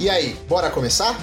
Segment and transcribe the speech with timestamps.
[0.00, 1.14] E aí, bora começar?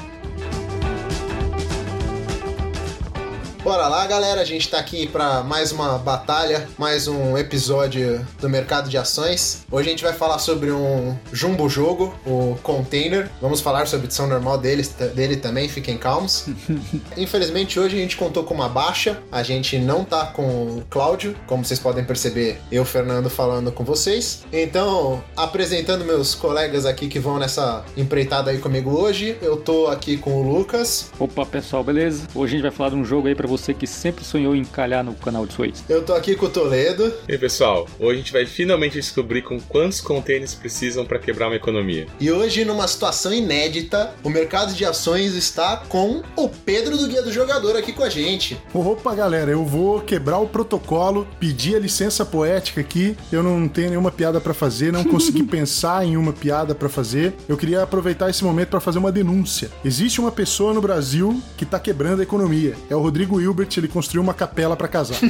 [3.67, 4.39] Bora lá, galera.
[4.39, 9.65] A gente tá aqui para mais uma batalha, mais um episódio do mercado de ações.
[9.69, 13.29] Hoje a gente vai falar sobre um jumbo jogo, o Container.
[13.41, 16.47] Vamos falar sobre a edição normal dele, dele também, fiquem calmos.
[17.17, 19.21] Infelizmente, hoje a gente contou com uma baixa.
[19.29, 23.83] A gente não tá com o Cláudio, como vocês podem perceber, eu, Fernando, falando com
[23.83, 24.45] vocês.
[24.49, 30.15] Então, apresentando meus colegas aqui que vão nessa empreitada aí comigo hoje, eu tô aqui
[30.15, 31.11] com o Lucas.
[31.19, 32.29] Opa, pessoal, beleza?
[32.33, 34.55] Hoje a gente vai falar de um jogo aí para você você que sempre sonhou
[34.55, 35.83] em calhar no canal de Suez.
[35.89, 37.13] Eu tô aqui com o Toledo.
[37.27, 41.47] E aí, pessoal, hoje a gente vai finalmente descobrir com quantos containers precisam para quebrar
[41.47, 42.07] uma economia.
[42.19, 47.21] E hoje, numa situação inédita, o mercado de ações está com o Pedro do Guia
[47.21, 48.57] do Jogador aqui com a gente.
[48.73, 53.17] Opa, galera, eu vou quebrar o protocolo, pedir a licença poética aqui.
[53.31, 57.33] Eu não tenho nenhuma piada para fazer, não consegui pensar em uma piada para fazer.
[57.47, 59.69] Eu queria aproveitar esse momento para fazer uma denúncia.
[59.83, 62.75] Existe uma pessoa no Brasil que tá quebrando a economia.
[62.89, 65.17] É o Rodrigo Hilbert, ele construiu uma capela para casar.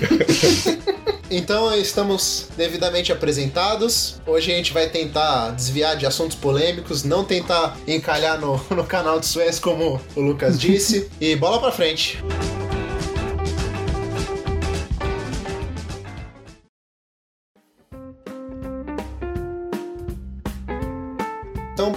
[1.30, 4.16] Então estamos devidamente apresentados.
[4.26, 9.20] Hoje a gente vai tentar desviar de assuntos polêmicos, não tentar encalhar no, no canal
[9.20, 11.10] de Suez, como o Lucas disse.
[11.20, 12.23] e bola pra frente.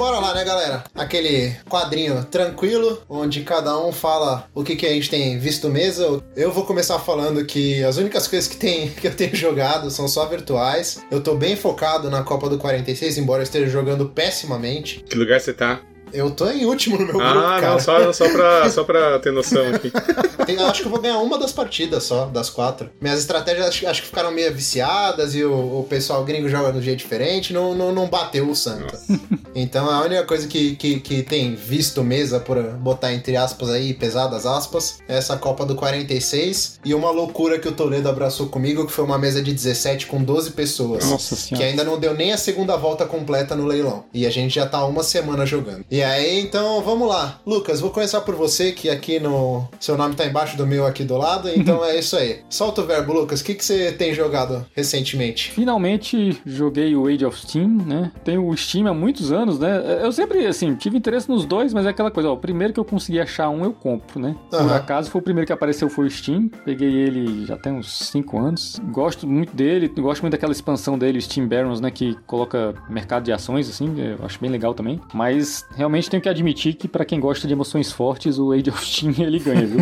[0.01, 0.83] Bora lá, né, galera?
[0.95, 6.23] Aquele quadrinho tranquilo, onde cada um fala o que, que a gente tem visto mesa.
[6.35, 10.09] Eu vou começar falando que as únicas coisas que, tem, que eu tenho jogado são
[10.09, 11.05] só virtuais.
[11.11, 15.05] Eu tô bem focado na Copa do 46, embora eu esteja jogando pessimamente.
[15.07, 15.83] Que lugar você tá?
[16.13, 17.67] Eu tô em último no meu ah, grupo, cara.
[17.67, 19.93] Ah, não, só, só, pra, só pra ter noção aqui.
[20.49, 22.91] Eu acho que eu vou ganhar uma das partidas só, das quatro.
[23.01, 26.79] Minhas estratégias acho, acho que ficaram meio viciadas e o, o, pessoal gringo joga de
[26.79, 28.99] um jeito diferente, não, não, não bateu o Santa.
[29.53, 33.93] Então a única coisa que, que, que tem visto mesa, por botar entre aspas aí,
[33.93, 38.87] pesadas aspas, é essa Copa do 46 e uma loucura que o Toledo abraçou comigo,
[38.87, 41.05] que foi uma mesa de 17 com 12 pessoas.
[41.05, 41.65] Nossa senhora.
[41.65, 44.05] Que ainda não deu nem a segunda volta completa no leilão.
[44.15, 45.85] E a gente já tá uma semana jogando.
[45.91, 47.39] E aí, então, vamos lá.
[47.47, 49.67] Lucas, vou começar por você, que aqui no.
[49.79, 52.41] Seu nome tá embaixo do meu aqui do lado, então é isso aí.
[52.49, 53.41] Solta o verbo, Lucas.
[53.41, 55.51] O que, que você tem jogado recentemente?
[55.51, 58.13] Finalmente joguei o Age of Steam, né?
[58.25, 60.01] Tenho o Steam há muitos anos, né?
[60.03, 62.81] Eu sempre, assim, tive interesse nos dois, mas é aquela coisa, ó, o primeiro que
[62.81, 64.37] eu consegui achar um, eu compro, né?
[64.51, 64.75] Por uhum.
[64.75, 66.49] acaso foi o primeiro que apareceu foi o Steam.
[66.65, 68.81] Peguei ele já tem uns 5 anos.
[68.91, 71.91] Gosto muito dele, gosto muito daquela expansão dele, Steam Barons, né?
[71.91, 75.01] Que coloca mercado de ações, assim, eu acho bem legal também.
[75.13, 78.85] Mas realmente tenho que admitir que para quem gosta de emoções fortes, o Age of
[78.85, 79.81] Steam ele ganha, viu?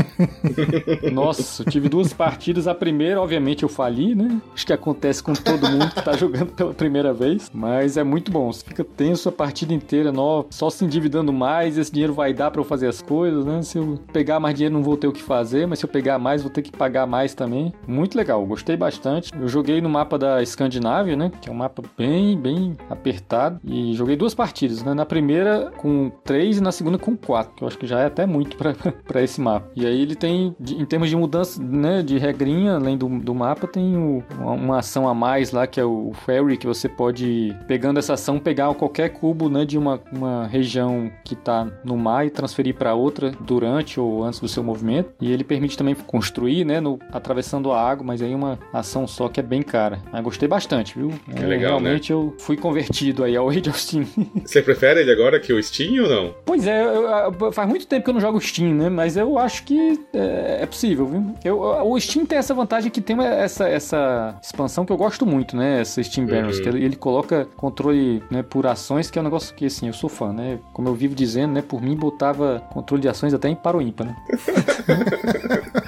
[1.12, 2.66] Nossa, tive duas partidas.
[2.66, 4.40] A primeira, obviamente, eu fali, né?
[4.54, 7.50] Acho que acontece com todo mundo que tá jogando pela primeira vez.
[7.52, 8.52] Mas é muito bom.
[8.52, 11.78] Você fica tenso a partida inteira, nó, só se endividando mais.
[11.78, 13.62] Esse dinheiro vai dar para eu fazer as coisas, né?
[13.62, 15.66] Se eu pegar mais dinheiro, não vou ter o que fazer.
[15.66, 17.72] Mas se eu pegar mais, vou ter que pagar mais também.
[17.86, 19.32] Muito legal, gostei bastante.
[19.38, 21.30] Eu joguei no mapa da Escandinávia, né?
[21.40, 23.60] Que é um mapa bem, bem apertado.
[23.64, 24.94] E joguei duas partidas, né?
[24.94, 28.06] Na primeira com três e na segunda com quatro, que eu acho que já é
[28.06, 29.70] até muito para esse mapa.
[29.74, 33.66] E aí ele tem, em termos de mudança né, de regrinha, além do, do mapa,
[33.66, 37.56] tem o, uma, uma, ação a mais lá, que é o Ferry, que você pode,
[37.66, 42.26] pegando essa ação, pegar qualquer cubo né, de uma, uma região que está no mar
[42.26, 45.12] e transferir para outra durante ou antes do seu movimento.
[45.20, 49.28] E ele permite também construir, né, no, atravessando a água, mas aí uma ação só
[49.28, 50.00] que é bem cara.
[50.12, 51.12] Mas gostei bastante, viu?
[51.34, 51.70] É legal?
[51.70, 52.18] Realmente né?
[52.18, 54.06] eu fui convertido aí ao Age of Steam.
[54.44, 56.34] Você prefere ele agora que o Steam ou não?
[56.44, 57.02] Pois é, eu,
[57.40, 58.88] eu, faz muito tempo que eu não jogo Steam, né?
[58.88, 61.34] Mas eu acho que é, é possível, viu?
[61.44, 65.56] Eu, o Steam tem essa vantagem que tem essa, essa expansão que eu gosto muito,
[65.56, 65.80] né?
[65.80, 66.62] Essa Steam Barons, uhum.
[66.62, 69.92] que ele, ele, coloca controle né, por ações, que é um negócio que, assim, eu
[69.92, 70.58] sou fã, né?
[70.72, 71.62] Como eu vivo dizendo, né?
[71.62, 74.16] Por mim, botava controle de ações até em paro ímpar, né?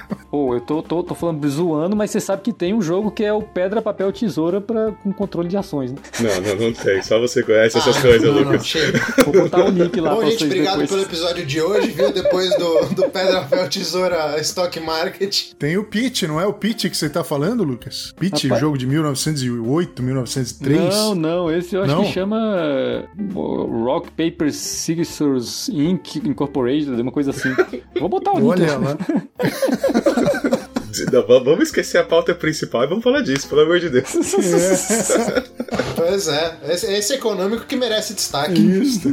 [0.61, 3.33] Eu tô, tô, tô falando zoando, mas você sabe que tem um jogo que é
[3.33, 5.99] o Pedra, Papel, Tesoura pra, com controle de ações, né?
[6.21, 7.03] Não, não, não sei.
[7.03, 8.75] Só você conhece essas ah, coisas, não, Lucas.
[8.75, 10.91] Não, Vou botar o um link lá Bom, pra gente, obrigado depois.
[10.91, 12.13] pelo episódio de hoje, viu?
[12.13, 15.55] Depois do, do Pedra, Papel, Tesoura Stock Market.
[15.59, 18.13] Tem o Pitch, não é o Pitch que você tá falando, Lucas?
[18.19, 18.61] Pitch, Rapaz...
[18.61, 20.95] jogo de 1908, 1903?
[20.95, 21.51] Não, não.
[21.51, 22.05] Esse eu acho não.
[22.05, 23.09] que chama
[23.83, 26.17] Rock Paper Scissors Inc.
[26.17, 27.55] Incorporated, uma coisa assim.
[27.99, 28.49] Vou botar o link.
[28.49, 28.97] Olha lá.
[31.27, 34.11] vamos esquecer a pauta principal e vamos falar disso, pelo amor de Deus.
[35.95, 38.61] Pois é, esse, esse, econômico que merece destaque.
[38.61, 39.09] Isso.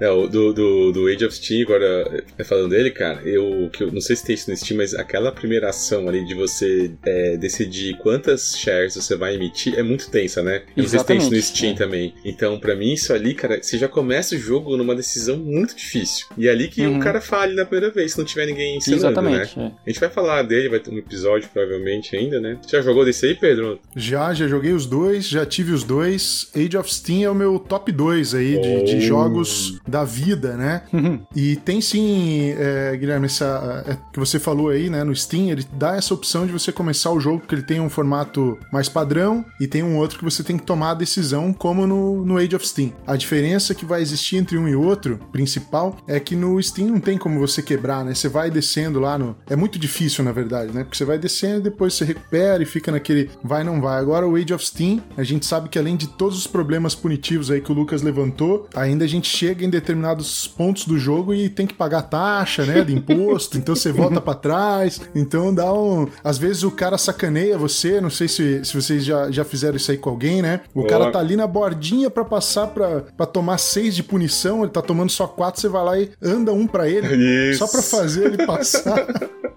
[0.00, 3.84] É, o do, do, do Age of Steam, agora é, falando dele, cara, eu, que
[3.84, 6.90] eu não sei se tem isso no Steam, mas aquela primeira ação ali de você
[7.04, 10.62] é, decidir quantas shares você vai emitir é muito tensa, né?
[10.76, 11.76] Eu não sei se tem isso no Steam é.
[11.76, 12.14] também.
[12.24, 16.26] Então, para mim, isso ali, cara, você já começa o jogo numa decisão muito difícil.
[16.36, 16.98] E é ali que uhum.
[16.98, 19.66] o cara fale na primeira vez, se não tiver ninguém ensinando, Exatamente, né?
[19.66, 19.80] É.
[19.86, 22.58] A gente vai falar dele, vai ter um episódio provavelmente ainda, né?
[22.60, 23.78] Você já jogou desse aí, Pedro?
[23.94, 26.50] Já, já joguei os dois, já tive os dois.
[26.54, 28.60] Age of Steam é o meu top 2 aí oh.
[28.60, 29.00] de, de, oh.
[29.00, 30.82] jogos da vida, né?
[30.92, 31.20] Uhum.
[31.34, 35.04] E tem sim, é, Guilherme, essa é, que você falou aí, né?
[35.04, 37.88] No Steam, ele dá essa opção de você começar o jogo, que ele tem um
[37.88, 41.86] formato mais padrão e tem um outro que você tem que tomar a decisão, como
[41.86, 42.92] no, no Age of Steam.
[43.06, 47.00] A diferença que vai existir entre um e outro, principal, é que no Steam não
[47.00, 48.14] tem como você quebrar, né?
[48.14, 49.36] Você vai descendo lá no.
[49.48, 50.79] É muito difícil, na verdade, né?
[50.84, 53.98] Porque você vai descendo e depois você recupera e fica naquele vai, não vai.
[53.98, 57.50] Agora o Age of Steam, a gente sabe que além de todos os problemas punitivos
[57.50, 61.48] aí que o Lucas levantou, ainda a gente chega em determinados pontos do jogo e
[61.48, 62.82] tem que pagar taxa, né?
[62.82, 65.00] De imposto, então você volta para trás.
[65.14, 66.08] Então dá um.
[66.22, 69.90] Às vezes o cara sacaneia você, não sei se, se vocês já, já fizeram isso
[69.90, 70.60] aí com alguém, né?
[70.74, 74.82] O cara tá ali na bordinha para passar para tomar seis de punição, ele tá
[74.82, 77.58] tomando só quatro, você vai lá e anda um para ele, Isso.
[77.58, 79.06] só para fazer ele passar.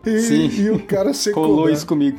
[0.05, 0.49] E, Sim.
[0.61, 1.45] e o cara secou.
[1.45, 2.17] Colou isso comigo.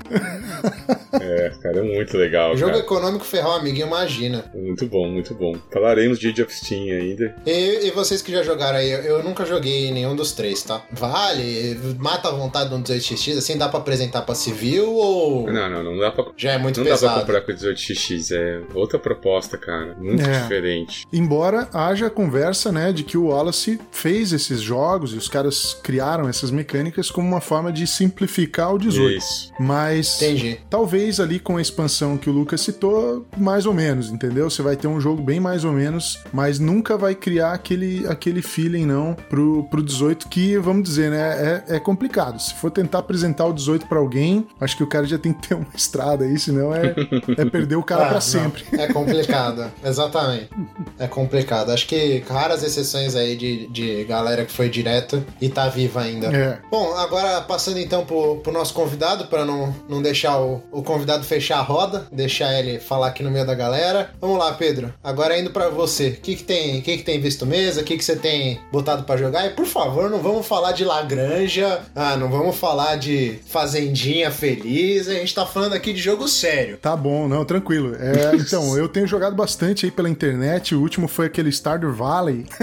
[1.21, 2.57] É, cara, é muito legal.
[2.57, 2.85] Jogo cara.
[2.85, 4.45] econômico ferrar um amiguinho, imagina.
[4.55, 5.55] Muito bom, muito bom.
[5.73, 7.37] Falaremos de Age of Steam ainda.
[7.47, 10.83] E, e vocês que já jogaram aí, eu, eu, nunca joguei nenhum dos três, tá?
[10.93, 11.79] Vale?
[11.99, 15.51] Mata a vontade de um 18x, assim dá pra apresentar pra civil ou.
[15.51, 16.25] Não, não, não dá pra.
[16.37, 17.13] Já é muito não pesado.
[17.13, 19.95] Não dá pra comprar com 18x, é outra proposta, cara.
[19.99, 20.41] Muito é.
[20.41, 21.07] diferente.
[21.13, 26.29] Embora haja conversa, né, de que o Wallace fez esses jogos e os caras criaram
[26.29, 29.19] essas mecânicas como uma forma de simplificar o 18.
[29.19, 29.53] Isso.
[29.59, 30.21] Mas.
[30.23, 30.59] Entendi.
[30.69, 34.49] Talvez ali com a expansão que o Lucas citou, mais ou menos, entendeu?
[34.49, 38.43] Você vai ter um jogo bem mais ou menos, mas nunca vai criar aquele, aquele
[38.43, 42.41] feeling, não, pro, pro 18, que, vamos dizer, né, é, é complicado.
[42.41, 45.49] Se for tentar apresentar o 18 para alguém, acho que o cara já tem que
[45.49, 46.95] ter uma estrada aí, senão é,
[47.37, 48.65] é perder o cara ah, para sempre.
[48.73, 50.51] É complicado, exatamente.
[50.99, 51.71] É complicado.
[51.71, 56.27] Acho que raras exceções aí de, de galera que foi direto e tá viva ainda.
[56.27, 56.59] É.
[56.71, 61.25] Bom, agora passando então pro, pro nosso convidado, para não, não deixar o, o convidado
[61.25, 64.11] fechar a roda, deixar ele falar aqui no meio da galera.
[64.21, 64.93] Vamos lá, Pedro.
[65.03, 66.09] Agora indo para você.
[66.09, 67.81] O que, que tem, que, que tem visto mesa?
[67.81, 69.47] O que, que você tem botado para jogar?
[69.47, 75.09] E por favor, não vamos falar de Lagranja, ah, não vamos falar de Fazendinha Feliz.
[75.09, 76.77] A gente tá falando aqui de jogo sério.
[76.79, 77.95] Tá bom, não, tranquilo.
[77.95, 80.75] É, então, eu tenho jogado bastante aí pela internet.
[80.75, 82.47] O último foi aquele Stardew Valley.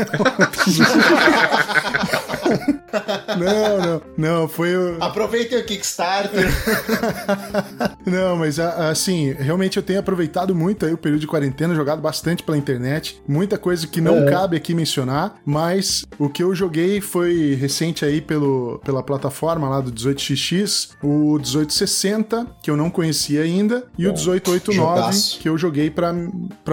[3.36, 5.02] não, não, não, foi o.
[5.02, 6.48] Aproveitem o Kickstarter.
[8.06, 12.44] não, mas assim, realmente eu tenho aproveitado muito aí o período de quarentena, jogado bastante
[12.44, 14.32] pela internet, muita coisa que não é.
[14.32, 19.82] cabe aqui mencionar, mas o que eu joguei foi recente aí pelo, pela plataforma lá
[19.82, 25.40] do 18xx, o 1860, que eu não conhecia ainda, e Bom, o 1889, jogaço.
[25.40, 26.14] que eu joguei para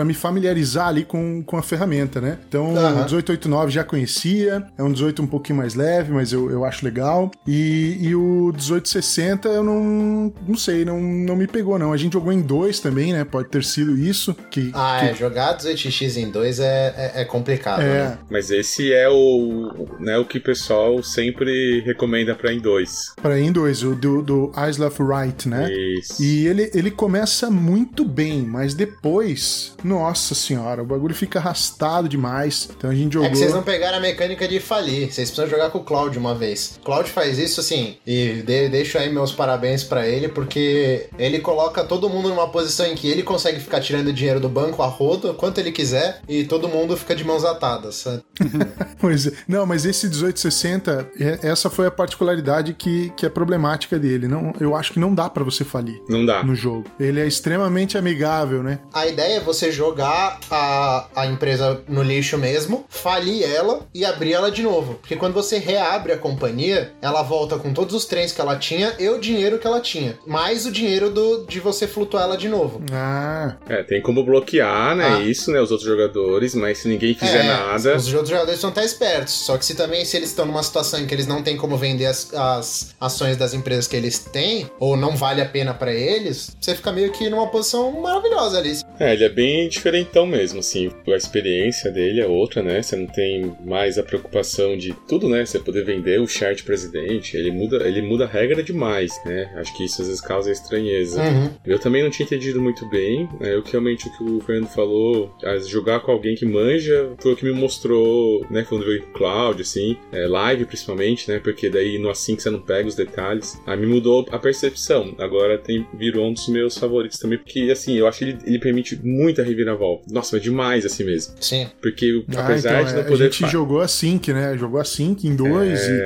[0.04, 2.38] me familiarizar ali com, com a ferramenta, né?
[2.48, 2.72] Então, uhum.
[2.72, 6.84] o 1889 já conhecia, é um 18 um pouquinho mais leve, mas eu, eu acho
[6.84, 7.30] legal.
[7.46, 11.92] E, e o 1860 eu não, não sei, não, não me pegou, não.
[11.92, 13.24] A gente jogou em dois também, né?
[13.24, 14.34] Pode ter sido isso.
[14.50, 15.06] Que, ah, que...
[15.06, 15.14] é.
[15.14, 17.80] Jogar 18x em dois é, é, é complicado.
[17.80, 17.84] É.
[17.84, 18.18] Né?
[18.30, 23.12] Mas esse é o, né, o que o pessoal sempre recomenda pra em dois.
[23.20, 25.70] Pra em dois, o do, do Left Right, né?
[25.72, 26.22] Isso.
[26.22, 32.68] E ele, ele começa muito bem, mas depois, nossa senhora, o bagulho fica arrastado demais.
[32.76, 33.28] Então a gente jogou.
[33.28, 35.12] É que vocês não pegaram a mecânica de falir.
[35.12, 36.78] Vocês precisam jogar com o Cloud uma vez.
[36.84, 41.84] Cloud faz isso assim, e de, deixo aí meus parabéns para ele, porque ele coloca
[41.84, 45.34] todo mundo numa posição em que ele consegue ficar tirando dinheiro do banco a rodo,
[45.34, 48.06] quanto ele quiser, e todo mundo fica de mãos atadas.
[48.98, 49.32] pois é.
[49.46, 54.28] Não, mas esse 1860, é, essa foi a particularidade que, que é problemática dele.
[54.28, 56.00] Não, eu acho que não dá para você falir.
[56.08, 56.42] Não dá.
[56.42, 56.84] No jogo.
[56.98, 58.78] Ele é extremamente amigável, né?
[58.92, 64.32] A ideia é você jogar a, a empresa no lixo mesmo, falir ela e abrir
[64.32, 64.94] ela de novo.
[64.94, 68.94] Porque quando você reabre a companhia, ela volta com todos os trens que ela tinha
[68.98, 70.18] e o dinheiro que ela tinha.
[70.26, 72.82] Mais o dinheiro do, de você flutuar ela de novo.
[72.92, 73.56] Ah.
[73.68, 75.18] É, tem como bloquear, né?
[75.18, 75.20] Ah.
[75.20, 75.60] Isso, né?
[75.60, 77.96] Os outros jogadores, mas se ninguém fizer é, nada.
[77.96, 79.32] Os outros jogadores vão estar espertos.
[79.32, 81.76] Só que se também se eles estão numa situação em que eles não têm como
[81.76, 85.92] vender as, as ações das empresas que eles têm, ou não vale a pena para
[85.92, 88.78] eles, você fica meio que numa posição maravilhosa ali.
[88.98, 90.90] É, ele é bem diferentão mesmo, assim.
[91.06, 92.82] A experiência dele é outra, né?
[92.82, 95.44] Você não tem mais a preocupação de tudo, né?
[95.44, 99.50] Você poder vender o chart presidente, ele muda, ele muda a regra demais, né?
[99.56, 101.22] Acho que isso às vezes causa estranheza.
[101.22, 101.50] Uhum.
[101.66, 103.54] Eu também não tinha entendido muito bem, né?
[103.54, 105.34] Eu que realmente o que o Fernando falou,
[105.66, 108.64] jogar com alguém que manja, foi o que me mostrou, né?
[108.68, 111.38] Quando veio o Cloud, assim, é, live principalmente, né?
[111.38, 113.60] Porque daí no assim que você não pega os detalhes.
[113.66, 115.14] Aí me mudou a percepção.
[115.18, 118.58] Agora tem, virou um dos meus favoritos também, porque assim, eu acho que ele, ele
[118.58, 120.04] permite muita reviravolta.
[120.10, 121.34] Nossa, mas demais assim mesmo.
[121.40, 121.68] Sim.
[121.80, 123.24] Porque ah, apesar então, de não é, poder.
[123.24, 124.56] A gente jogou a Sync, né?
[124.56, 125.90] Jogou a Sync em dois é...
[125.90, 126.00] e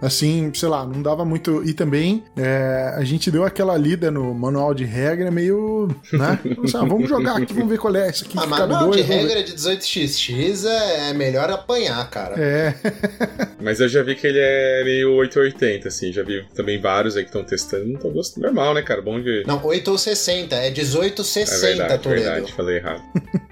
[0.00, 1.62] assim, sei lá, não dava muito.
[1.64, 5.88] E também é, a gente deu aquela lida no manual de regra meio.
[6.12, 6.38] né?
[6.64, 8.08] Assim, ah, vamos jogar aqui, vamos ver qual é.
[8.08, 12.34] Esse aqui ah, manual dois, de regra de 18xx é, é melhor apanhar, cara.
[12.38, 12.74] É.
[13.60, 16.12] mas eu já vi que ele é meio 880, assim.
[16.12, 17.86] Já vi também vários aí que estão testando.
[17.86, 18.46] Não tô gostando.
[18.46, 19.00] Normal, né, cara?
[19.00, 19.44] Bom de.
[19.46, 20.54] Não, 8 ou 60.
[20.54, 22.22] É 1860, é verdade, Toledo.
[22.22, 23.02] verdade, falei errado.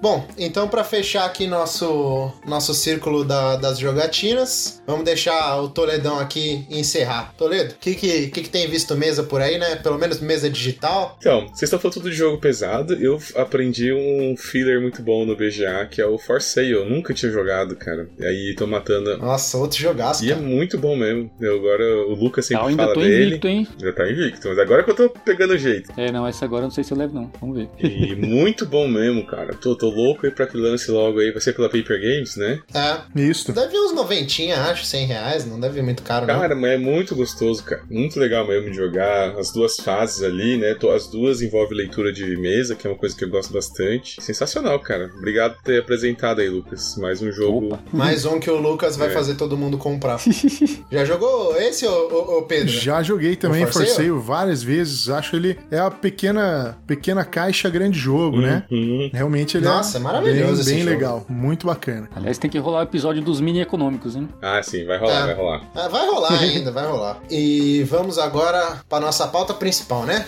[0.00, 6.18] Bom, então para fechar aqui nosso, nosso círculo da, das jogatinas, vamos deixar o Toledão
[6.18, 7.34] aqui encerrar.
[7.36, 9.76] Toledo, o que, que, que, que, tem visto mesa por aí, né?
[9.76, 11.16] Pelo menos mesa digital?
[11.18, 12.94] Então, vocês estão falando tudo de jogo pesado.
[12.94, 16.70] Eu aprendi um filler muito bom no BGA, que é o For Sale.
[16.70, 18.08] Eu nunca tinha jogado, cara.
[18.18, 19.16] E aí tô matando.
[19.18, 20.24] Nossa, outro jogaço.
[20.24, 20.44] E é cara.
[20.44, 21.30] é muito bom mesmo.
[21.40, 23.26] Eu, agora o Lucas sempre eu ainda fala tô dele.
[23.26, 23.68] Invicto, hein?
[23.80, 25.92] Já tá invicto, mas agora que eu tô pegando o jeito.
[25.96, 27.30] É, não, essa agora eu não sei se eu levo, não.
[27.40, 27.68] Vamos ver.
[27.78, 29.54] E muito bom mesmo, cara.
[29.54, 31.30] Tô, tô louco aí pra aquele lance logo aí.
[31.30, 32.60] Vai ser pela Paper Games, né?
[32.74, 33.20] É.
[33.20, 33.52] Isso.
[33.52, 35.25] Deve uns noventinha, acho, 100 reais.
[35.46, 36.60] Não deve vir muito caro, Cara, não.
[36.60, 37.82] mas é muito gostoso, cara.
[37.90, 39.36] Muito legal mesmo de jogar.
[39.38, 40.76] As duas fases ali, né?
[40.94, 44.22] As duas envolvem leitura de mesa, que é uma coisa que eu gosto bastante.
[44.22, 45.10] Sensacional, cara.
[45.16, 46.96] Obrigado por ter apresentado aí, Lucas.
[46.96, 47.66] Mais um jogo.
[47.66, 47.80] Opa.
[47.92, 49.10] Mais um que o Lucas vai é.
[49.10, 50.18] fazer todo mundo comprar.
[50.90, 52.68] Já jogou esse, ô, ô, Pedro?
[52.68, 55.08] Já joguei também, Forceio várias vezes.
[55.08, 58.64] Acho ele é a pequena, pequena caixa grande jogo, né?
[58.70, 58.98] uhum.
[58.98, 59.10] né?
[59.12, 60.90] Realmente ele Nossa, é maravilhoso bem, bem jogo.
[60.90, 61.26] legal.
[61.28, 62.08] Muito bacana.
[62.14, 64.28] Aliás, tem que rolar o episódio dos mini econômicos, hein?
[64.40, 65.26] Ah, sim, vai rolar, é.
[65.26, 65.62] vai rolar.
[65.74, 67.18] É, vai rolar ainda, vai rolar.
[67.30, 70.26] E vamos agora para nossa pauta principal, né?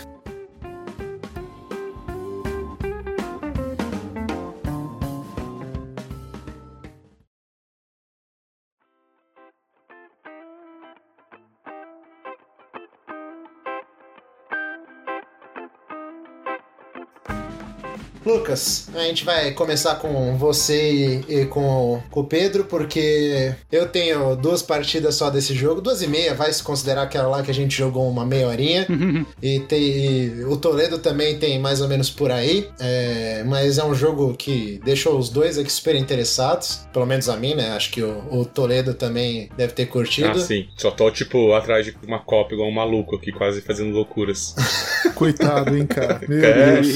[18.49, 23.87] Lucas, a gente vai começar com você e, e com, com, o Pedro, porque eu
[23.87, 27.51] tenho duas partidas só desse jogo, duas e meia, vai se considerar aquela lá que
[27.51, 28.87] a gente jogou uma meia horinha.
[29.43, 33.85] e, tem, e o Toledo também tem mais ou menos por aí, é, mas é
[33.85, 37.71] um jogo que deixou os dois aqui super interessados, pelo menos a mim, né?
[37.73, 40.31] Acho que o, o Toledo também deve ter curtido.
[40.31, 40.69] Ah, sim.
[40.77, 44.55] Só tô, tipo, atrás de uma cópia igual um maluco aqui, quase fazendo loucuras.
[45.15, 46.21] Coitado, hein, cara?
[46.27, 46.81] Meu é.
[46.81, 46.89] Deus.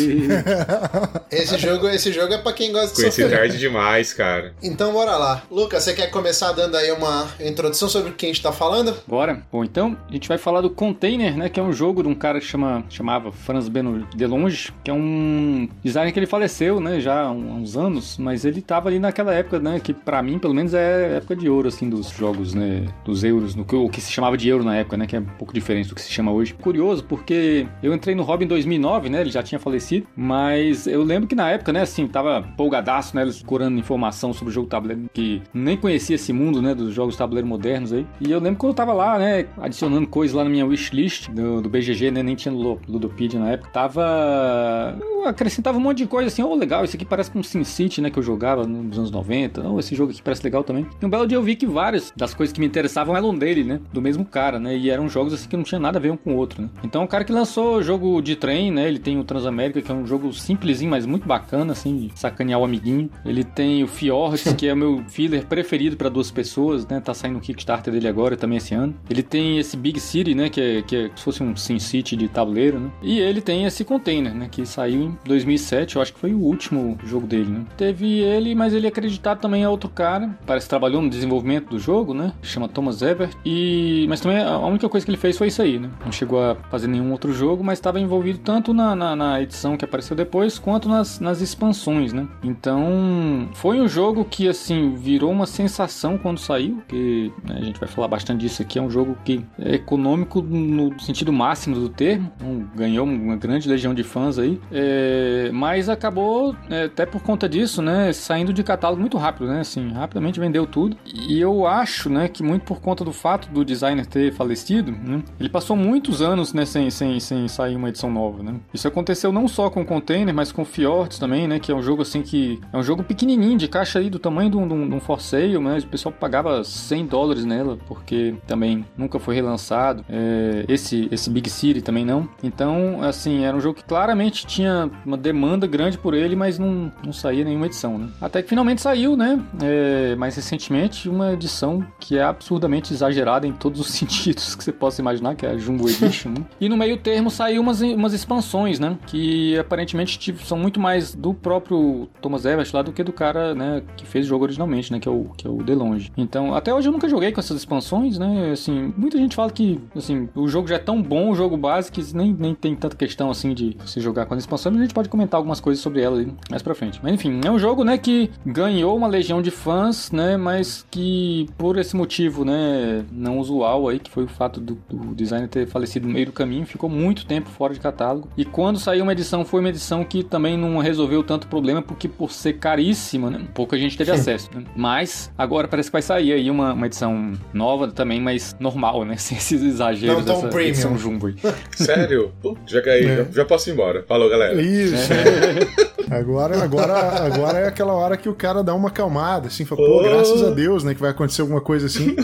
[1.43, 3.39] Esse jogo, esse jogo é pra quem gosta de Conheci sofrer.
[3.39, 4.55] tarde demais, cara.
[4.63, 5.43] Então bora lá.
[5.51, 8.95] Lucas, você quer começar dando aí uma introdução sobre o que a gente tá falando?
[9.07, 9.43] Bora.
[9.51, 11.49] Bom, então a gente vai falar do Container, né?
[11.49, 14.95] Que é um jogo de um cara que chama, chamava Franz Beno Delonge, que é
[14.95, 17.01] um designer que ele faleceu, né?
[17.01, 19.81] Já há uns anos, mas ele tava ali naquela época, né?
[19.81, 22.87] Que pra mim, pelo menos, é época de ouro, assim, dos jogos, né?
[23.05, 25.07] Dos euros, no que, o que se chamava de euro na época, né?
[25.07, 26.55] Que é um pouco diferente do que se chama hoje.
[26.55, 29.21] Curioso, porque eu entrei no hobby em 2009, né?
[29.23, 33.25] Ele já tinha falecido, mas eu lembro que na época, né, assim, tava polgadaço, né,
[33.25, 37.49] procurando informação sobre o jogo tabuleiro, que nem conhecia esse mundo, né, dos jogos tabuleiro
[37.49, 38.07] modernos aí.
[38.21, 41.63] E eu lembro quando eu tava lá, né, adicionando coisas lá na minha wishlist do,
[41.63, 44.99] do BGG, né, nem tinha Ludopedia na época, tava...
[45.01, 48.11] Eu acrescentava um monte de coisa assim, oh, legal, isso aqui parece com SimCity, né,
[48.11, 50.87] que eu jogava nos anos 90, oh, esse jogo aqui parece legal também.
[51.01, 53.65] E um belo dia eu vi que várias das coisas que me interessavam eram dele,
[53.65, 56.11] né, do mesmo cara, né, e eram jogos assim que não tinha nada a ver
[56.11, 56.69] um com o outro, né.
[56.85, 59.95] Então, o cara que lançou jogo de trem, né, ele tem o Transamérica, que é
[59.95, 63.11] um jogo simplesinho, mas muito bacana, assim, de sacanear o amiguinho.
[63.25, 67.01] Ele tem o Fjords, que é o meu filler preferido para duas pessoas, né?
[67.01, 68.95] Tá saindo o Kickstarter dele agora, também esse ano.
[69.09, 70.49] Ele tem esse Big City, né?
[70.49, 72.91] Que é, que é se fosse um Sim City de tabuleiro, né?
[73.03, 74.49] E ele tem esse Container, né?
[74.51, 77.65] Que saiu em 2007, eu acho que foi o último jogo dele, né?
[77.77, 81.71] Teve ele, mas ele é acreditado também a outro cara, parece que trabalhou no desenvolvimento
[81.71, 82.33] do jogo, né?
[82.43, 83.35] Chama Thomas Evert.
[83.45, 84.07] E...
[84.09, 85.91] Mas também a única coisa que ele fez foi isso aí, né?
[86.05, 89.77] Não chegou a fazer nenhum outro jogo, mas estava envolvido tanto na, na, na edição
[89.77, 92.27] que apareceu depois, quanto nas, nas expansões, né?
[92.43, 97.79] Então, foi um jogo que, assim, virou uma sensação quando saiu, que né, a gente
[97.79, 101.89] vai falar bastante disso aqui, é um jogo que é econômico no sentido máximo do
[101.89, 102.33] termo,
[102.75, 107.83] ganhou uma grande legião de fãs aí, é, mas acabou, é, até por conta disso,
[107.83, 112.29] né, saindo de catálogo muito rápido, né, assim, rapidamente vendeu tudo, e eu acho, né,
[112.29, 116.53] que muito por conta do fato do designer ter falecido, né, ele passou muitos anos,
[116.53, 118.55] né, sem, sem, sem sair uma edição nova, né.
[118.73, 121.59] Isso aconteceu não só com o Container, mas com Fjords também, né?
[121.59, 122.61] Que é um jogo assim que.
[122.73, 125.01] É um jogo pequenininho, de caixa aí, do tamanho de um, de um, de um
[125.01, 125.79] for sale, né?
[125.79, 130.05] O pessoal pagava 100 dólares nela, porque também nunca foi relançado.
[130.09, 132.29] É, esse, esse Big City também não.
[132.43, 136.93] Então, assim, era um jogo que claramente tinha uma demanda grande por ele, mas não,
[137.05, 138.09] não saía nenhuma edição, né?
[138.21, 139.41] Até que finalmente saiu, né?
[139.63, 144.73] É, mais recentemente, uma edição que é absurdamente exagerada em todos os sentidos que você
[144.73, 146.31] possa imaginar, que é a Jumbo Edition.
[146.31, 146.45] né?
[146.61, 148.99] E no meio termo saiu umas, umas expansões, né?
[149.07, 153.83] Que aparentemente são muito mais do próprio Thomas Everett lá do que do cara, né?
[153.97, 154.99] Que fez o jogo originalmente, né?
[154.99, 156.13] Que é o, que é o DeLonge.
[156.17, 158.51] Então, até hoje eu nunca joguei com essas expansões, né?
[158.53, 162.01] Assim, muita gente fala que, assim, o jogo já é tão bom, o jogo básico,
[162.01, 164.85] que nem, nem tem tanta questão, assim, de se jogar com as expansões, mas a
[164.85, 167.01] gente pode comentar algumas coisas sobre ela aí mais pra frente.
[167.03, 170.37] Mas, enfim, é um jogo, né, que ganhou uma legião de fãs, né?
[170.37, 175.15] Mas que, por esse motivo, né, não usual aí, que foi o fato do, do
[175.15, 178.29] designer ter falecido no meio do caminho, ficou muito tempo fora de catálogo.
[178.37, 182.09] E quando saiu uma edição, foi uma edição que também não resolveu tanto problema, porque
[182.09, 184.49] por ser caríssima, né, pouca gente teve acesso.
[184.55, 184.65] Né?
[184.77, 189.17] Mas agora parece que vai sair aí uma, uma edição nova também, mas normal, né?
[189.23, 190.69] Sem esses exageros Não tão dessa premium.
[190.69, 191.35] edição jumbo aí.
[191.77, 192.33] Sério?
[192.43, 193.17] Pô, já caí, É.
[193.17, 194.05] já, já posso ir embora.
[194.07, 194.61] Falou, galera.
[194.61, 195.13] Isso.
[195.13, 195.93] é.
[196.13, 196.93] Agora, agora,
[197.25, 200.03] agora é aquela hora que o cara dá uma acalmada, assim, fala, pô, Oh.
[200.03, 202.15] graças a Deus, né, que vai acontecer alguma coisa assim.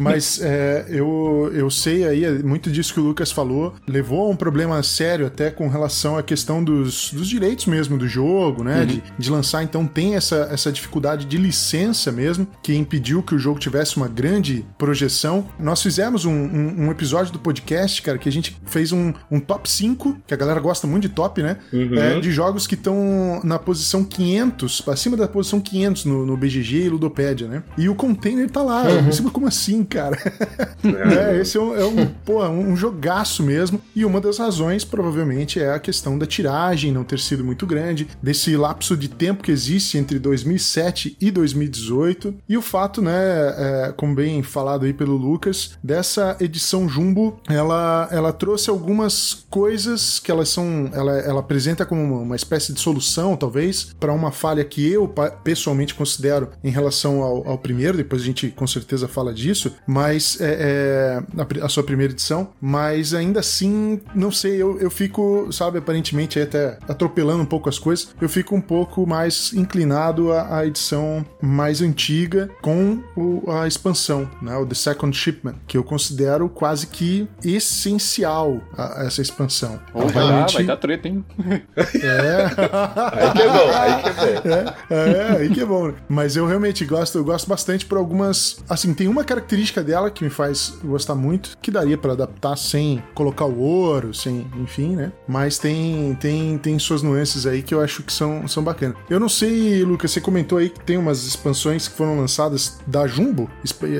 [0.00, 4.30] Mas é, eu, eu sei aí, é muito disso que o Lucas falou, levou a
[4.30, 8.84] um problema sério até com relação à questão dos, dos direitos mesmo do jogo, né,
[8.84, 9.62] de, de lançar.
[9.62, 14.08] Então tem essa, essa dificuldade de licença mesmo, que impediu que o jogo tivesse uma
[14.08, 15.46] grande projeção.
[15.58, 19.40] Nós fizemos um, um, um episódio do podcast, cara, que a gente fez um, um
[19.40, 21.94] top 5, que a galera gosta muito de top, né, Uhum.
[21.94, 26.84] é, de jogos que estão na posição 500, acima da posição 500 no, no BGG
[26.84, 27.62] e Ludopédia, né?
[27.76, 28.84] E o container tá lá.
[28.84, 29.04] Uhum.
[29.04, 30.16] Pensei, mas como assim, cara?
[30.84, 33.80] é, esse é um, é um, pô, é um jogaço mesmo.
[33.94, 37.85] E uma das razões, provavelmente, é a questão da tiragem não ter sido muito grande,
[38.22, 43.94] desse lapso de tempo que existe entre 2007 e 2018, e o fato, né, é,
[43.96, 50.30] como bem falado aí pelo Lucas, dessa edição Jumbo, ela, ela trouxe algumas coisas que
[50.30, 54.64] elas são, ela, ela apresenta como uma, uma espécie de solução, talvez, para uma falha
[54.64, 55.12] que eu
[55.42, 60.40] pessoalmente considero em relação ao, ao primeiro, depois a gente com certeza fala disso, mas
[60.40, 65.48] é, é, a, a sua primeira edição, mas ainda assim, não sei, eu, eu fico,
[65.52, 70.58] sabe, aparentemente até atropelando um pouco as coisas, eu fico um pouco mais inclinado à,
[70.58, 75.84] à edição mais antiga com o- a expansão, né, o The Second Shipment, que eu
[75.84, 79.78] considero quase que essencial a, a essa expansão.
[79.94, 81.24] Dar, Realmente- vai dar treta, hein?
[81.46, 82.46] É.
[83.16, 84.72] Aí que é bom, aí que é bom.
[84.90, 85.88] É, é, aí que é bom.
[85.88, 85.94] né?
[86.08, 88.58] Mas eu realmente gosto, eu gosto bastante por algumas.
[88.68, 93.02] Assim, tem uma característica dela que me faz gostar muito, que daria pra adaptar sem
[93.14, 95.12] colocar o ouro, sem, enfim, né?
[95.28, 98.96] Mas tem, tem, tem suas nuances aí que eu acho que são, são bacanas.
[99.10, 103.06] Eu não sei, Lucas, você comentou aí que tem umas expansões que foram lançadas da
[103.06, 103.50] Jumbo,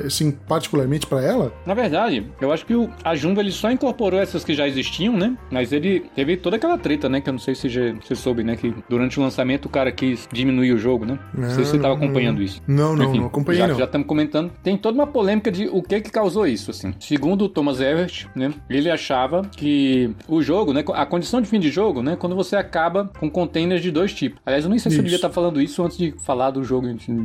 [0.05, 1.53] assim, particularmente pra ela.
[1.67, 5.17] Na verdade, eu acho que o, a Jumbo ele só incorporou essas que já existiam,
[5.17, 5.37] né?
[5.51, 7.21] Mas ele teve toda aquela treta, né?
[7.21, 8.57] Que eu não sei se já- você soube, né?
[8.57, 11.19] Que durante o lançamento o cara quis diminuir o jogo, né?
[11.35, 12.63] Não sei se você estava acompanhando isso.
[12.67, 13.79] Não, não, Enfim, não acompanhei, já, não.
[13.79, 14.53] Já estamos comentando.
[14.63, 16.95] Tem toda uma polêmica de o que que causou isso, assim.
[17.01, 18.53] Segundo o Thomas Everett, né?
[18.71, 20.85] Ele achava que o jogo, né?
[20.95, 22.17] A condição de fim de jogo, né?
[22.17, 24.39] Quando você acaba com containers de dois tipos.
[24.45, 25.03] Aliás, eu nem sei se eu Isso.
[25.05, 27.25] devia estar falando isso antes de falar do jogo, enfim.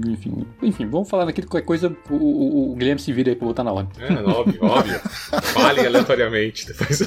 [0.62, 1.94] Enfim, vamos falar aqui de qualquer coisa.
[2.10, 3.92] O, o- o Guilherme se vira aí pra botar na ordem.
[4.00, 5.00] É, óbvio, óbvio.
[5.44, 6.66] Fale aleatoriamente.
[6.68, 7.02] Depois...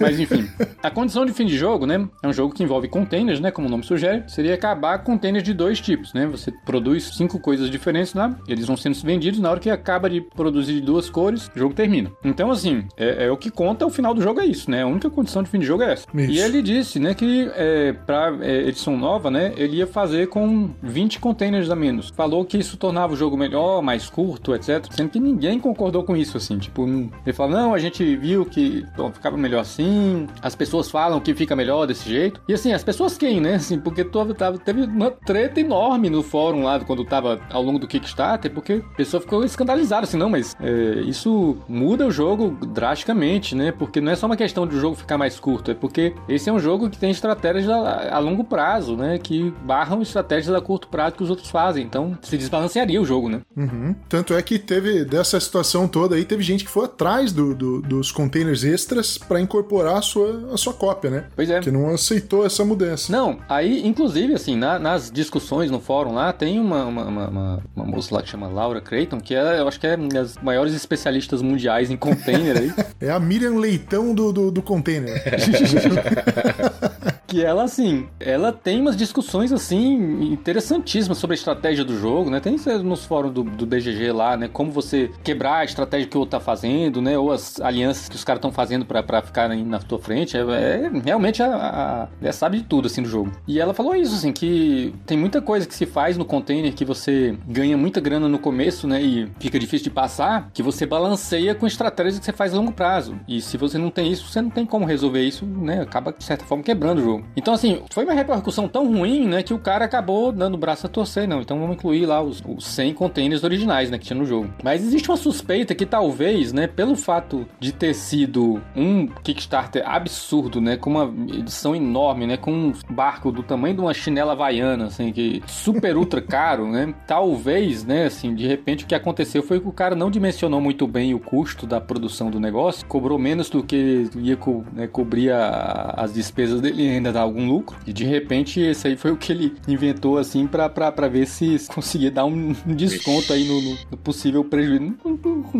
[0.00, 0.48] Mas enfim,
[0.82, 2.06] a condição de fim de jogo, né?
[2.22, 3.50] É um jogo que envolve containers, né?
[3.50, 6.26] Como o nome sugere, seria acabar com containers de dois tipos, né?
[6.26, 10.20] Você produz cinco coisas diferentes lá, eles vão sendo vendidos, na hora que acaba de
[10.20, 12.10] produzir duas cores, o jogo termina.
[12.24, 14.82] Então, assim, é, é o que conta, o final do jogo é isso, né?
[14.82, 16.06] A única condição de fim de jogo é essa.
[16.14, 16.30] Isso.
[16.30, 21.18] E ele disse, né, que é, pra edição nova, né, ele ia fazer com 20
[21.20, 22.10] containers a menos.
[22.10, 24.86] Falou que isso tornava o jogo melhor, mais curto, etc.
[24.90, 26.58] Sendo que ninguém concordou com isso, assim.
[26.58, 26.84] Tipo,
[27.24, 31.34] ele falou, não, a gente viu que bom, ficava melhor assim, as pessoas falam que
[31.34, 32.40] fica melhor desse jeito.
[32.48, 33.54] E assim, as pessoas quem, né?
[33.54, 37.86] Assim, porque tava- teve uma treta enorme no fórum lá quando tava ao longo do
[37.86, 43.54] Kickstarter, porque a pessoa ficou escandalizada, assim, não, mas é, isso muda o jogo drasticamente,
[43.54, 43.72] né?
[43.72, 46.48] Porque não é só uma questão de o jogo ficar mais curto, é porque esse
[46.48, 47.66] é um jogo que tem estratégias
[48.12, 49.18] a, longo prazo, né?
[49.18, 51.84] Que barram estratégias a curto prazo que os outros fazem.
[51.84, 53.40] Então se desbalancearia o jogo, né?
[53.56, 53.94] Uhum.
[54.08, 57.82] Tanto é que teve, dessa situação toda aí, teve gente que foi atrás do- do-
[57.82, 61.24] dos containers extras pra incorporar a sua, a sua cópia, né?
[61.34, 61.60] Pois é.
[61.60, 63.10] Que não aceitou essa mudança.
[63.12, 67.62] Não, aí, inclusive, assim, na- nas discussões no fórum lá, tem uma, uma, uma, uma-
[67.76, 70.36] uma moça lá que chama Laura Creighton, que é, eu acho que é uma das
[70.38, 72.72] maiores especialistas mundiais em container aí.
[73.00, 75.20] É a Miriam Leitão do, do, do container.
[77.32, 82.40] que ela, assim, ela tem umas discussões, assim, interessantíssimas sobre a estratégia do jogo, né?
[82.40, 84.50] Tem nos fóruns do, do DGG lá, né?
[84.52, 87.16] Como você quebrar a estratégia que o outro tá fazendo, né?
[87.16, 90.36] Ou as alianças que os caras estão fazendo para ficarem na tua frente.
[90.36, 93.32] É, é realmente a, a, ela sabe de tudo, assim, do jogo.
[93.48, 96.84] E ela falou isso, assim, que tem muita coisa que se faz no container que
[96.84, 99.00] você ganha muita grana no começo, né?
[99.00, 102.72] E fica difícil de passar, que você balanceia com estratégias que você faz a longo
[102.72, 103.18] prazo.
[103.26, 105.80] E se você não tem isso, você não tem como resolver isso, né?
[105.80, 107.21] Acaba, de certa forma, quebrando o jogo.
[107.36, 109.42] Então, assim, foi uma repercussão tão ruim, né?
[109.42, 111.40] Que o cara acabou dando o braço a torcer, não.
[111.40, 113.98] Então vamos incluir lá os, os 100 containers originais, né?
[113.98, 114.52] Que tinha no jogo.
[114.62, 116.66] Mas existe uma suspeita que talvez, né?
[116.66, 120.76] Pelo fato de ter sido um Kickstarter absurdo, né?
[120.76, 121.04] Com uma
[121.34, 122.36] edição enorme, né?
[122.36, 126.94] Com um barco do tamanho de uma chinela havaiana, assim, que super ultra caro, né?
[127.06, 128.06] Talvez, né?
[128.06, 131.20] Assim, de repente o que aconteceu foi que o cara não dimensionou muito bem o
[131.20, 136.12] custo da produção do negócio, cobrou menos do que ia co né, cobrir a, as
[136.12, 137.76] despesas dele ainda dar algum lucro.
[137.86, 142.10] E de repente esse aí foi o que ele inventou, assim, para ver se conseguia
[142.10, 144.94] dar um, desconto aí no, no possível prejuízo.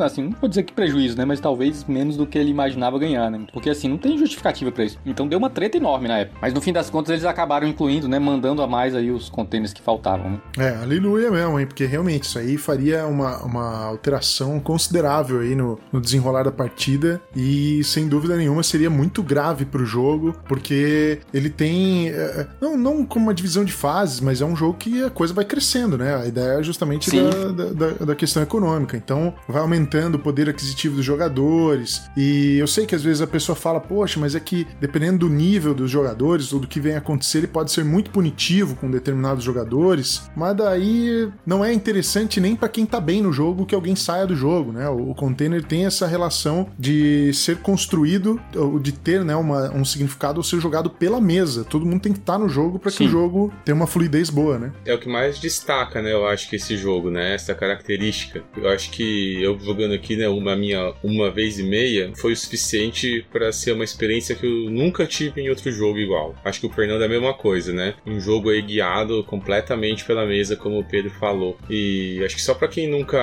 [0.00, 1.24] Assim, não vou dizer que prejuízo, né?
[1.24, 3.46] Mas talvez menos do que ele imaginava ganhar, né?
[3.52, 4.98] Porque assim, não tem justificativa para isso.
[5.04, 6.38] Então deu uma treta enorme na época.
[6.40, 8.18] Mas no fim das contas eles acabaram incluindo, né?
[8.18, 10.40] Mandando a mais aí os containers que faltavam, né?
[10.58, 11.66] É, aleluia mesmo, hein?
[11.66, 17.20] Porque realmente isso aí faria uma, uma alteração considerável aí no, no desenrolar da partida
[17.34, 22.09] e sem dúvida nenhuma seria muito grave pro jogo, porque ele tem.
[22.09, 25.33] É, não, não como uma divisão de fases, mas é um jogo que a coisa
[25.33, 26.14] vai crescendo, né?
[26.14, 28.96] A ideia é justamente da, da, da, questão econômica.
[28.96, 32.02] Então, vai aumentando o poder aquisitivo dos jogadores.
[32.16, 35.28] E eu sei que às vezes a pessoa fala, poxa, mas é que dependendo do
[35.28, 39.44] nível dos jogadores ou do que vem acontecer, ele pode ser muito punitivo com determinados
[39.44, 40.22] jogadores.
[40.37, 44.26] Mas daí não é interessante nem para quem tá bem no jogo que alguém saia
[44.26, 44.88] do jogo, né?
[44.88, 50.38] O, container tem essa relação de ser construído, ou de ter né, uma, um significado
[50.38, 51.64] ou ser jogado pela mesa.
[51.64, 54.30] Todo mundo tem que estar tá no jogo para que o jogo tenha uma fluidez
[54.30, 54.72] boa, né?
[54.85, 56.12] É o que mais destaca, né?
[56.12, 57.35] Eu acho que esse jogo, né?
[57.35, 58.42] Essa característica.
[58.56, 60.28] Eu acho que eu jogando aqui, né?
[60.28, 64.70] Uma minha uma vez e meia foi o suficiente para ser uma experiência que eu
[64.70, 66.35] nunca tive em outro jogo igual.
[66.44, 67.94] Acho que o Fernando é a mesma coisa, né?
[68.06, 71.56] Um jogo aí guiado completamente pela mesa, como o Pedro falou.
[71.68, 73.20] E acho que só para quem nunca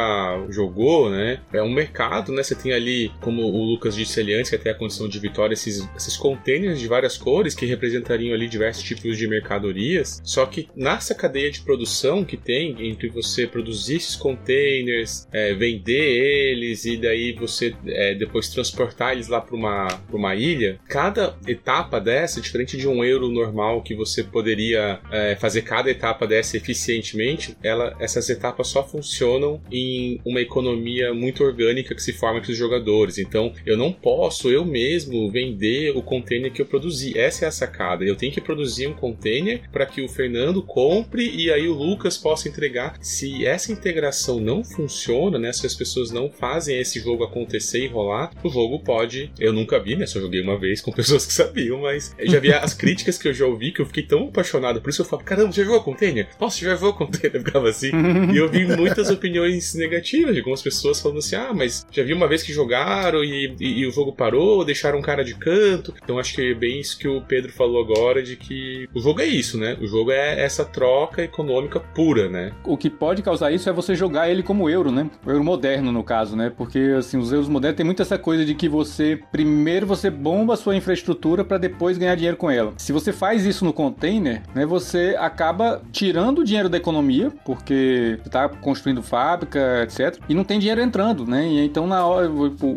[0.49, 1.41] jogou, né?
[1.51, 2.43] É um mercado, né?
[2.43, 5.53] Você tem ali, como o Lucas disse ali antes, que até a condição de vitória,
[5.53, 10.21] esses, esses containers de várias cores que representariam ali diversos tipos de mercadorias.
[10.23, 15.93] Só que nessa cadeia de produção que tem entre você produzir esses containers, é, vender
[15.93, 21.99] eles e daí você é, depois transportar eles lá para uma, uma ilha, cada etapa
[21.99, 27.57] dessa, diferente de um euro normal que você poderia é, fazer cada etapa dessa eficientemente,
[27.63, 32.57] ela, essas etapas só funcionam em uma economia muito orgânica que se forma entre os
[32.57, 33.17] jogadores.
[33.17, 37.17] Então eu não posso eu mesmo vender o container que eu produzi.
[37.17, 37.78] Essa é a sacada.
[38.01, 42.17] Eu tenho que produzir um container para que o Fernando compre e aí o Lucas
[42.17, 42.97] possa entregar.
[43.01, 47.87] Se essa integração não funciona, né, se as pessoas não fazem esse jogo acontecer e
[47.87, 49.31] rolar, o jogo pode.
[49.39, 50.05] Eu nunca vi, né?
[50.05, 53.33] Só joguei uma vez com pessoas que sabiam, mas já vi as críticas que eu
[53.33, 54.81] já ouvi que eu fiquei tão apaixonado.
[54.81, 56.27] Por isso eu falo, caramba, já jogou container?
[56.39, 57.35] Nossa, já jogou container?
[57.35, 57.91] Eu ficava assim.
[58.33, 62.13] e eu vi muitas opiniões negativas de algumas pessoas falando assim: ah, mas já vi
[62.13, 65.93] uma vez que jogaram e, e, e o jogo parou, deixaram um cara de canto.
[66.03, 69.21] Então acho que é bem isso que o Pedro falou agora, de que o jogo
[69.21, 69.77] é isso, né?
[69.81, 72.51] O jogo é essa troca econômica pura, né?
[72.63, 75.09] O que pode causar isso é você jogar ele como euro, né?
[75.25, 76.51] O euro moderno, no caso, né?
[76.55, 80.53] Porque, assim, os euros modernos tem muito essa coisa de que você, primeiro você bomba
[80.53, 82.73] a sua infraestrutura para depois ganhar dinheiro com ela.
[82.77, 84.65] Se você faz isso no container, né?
[84.65, 90.17] Você acaba tirando o dinheiro da economia, porque tá construindo fábrica, etc.
[90.27, 91.47] E não tem dinheiro entrando, né?
[91.47, 92.29] E então, na hora,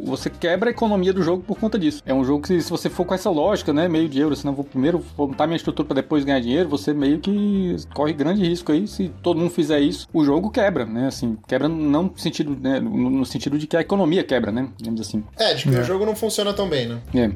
[0.05, 2.02] você quebra a economia do jogo por conta disso.
[2.05, 3.88] É um jogo que, se você for com essa lógica, né?
[3.88, 6.92] Meio de euro, assim, não vou primeiro montar minha estrutura para depois ganhar dinheiro, você
[6.92, 8.88] meio que corre grande risco aí.
[8.88, 11.06] Se todo mundo fizer isso, o jogo quebra, né?
[11.06, 12.80] Assim, quebra não no sentido, né?
[12.80, 14.68] No sentido de que a economia quebra, né?
[14.76, 15.22] Digamos assim.
[15.38, 15.80] É, de que é.
[15.80, 16.98] o jogo não funciona tão bem, né?
[17.14, 17.30] É.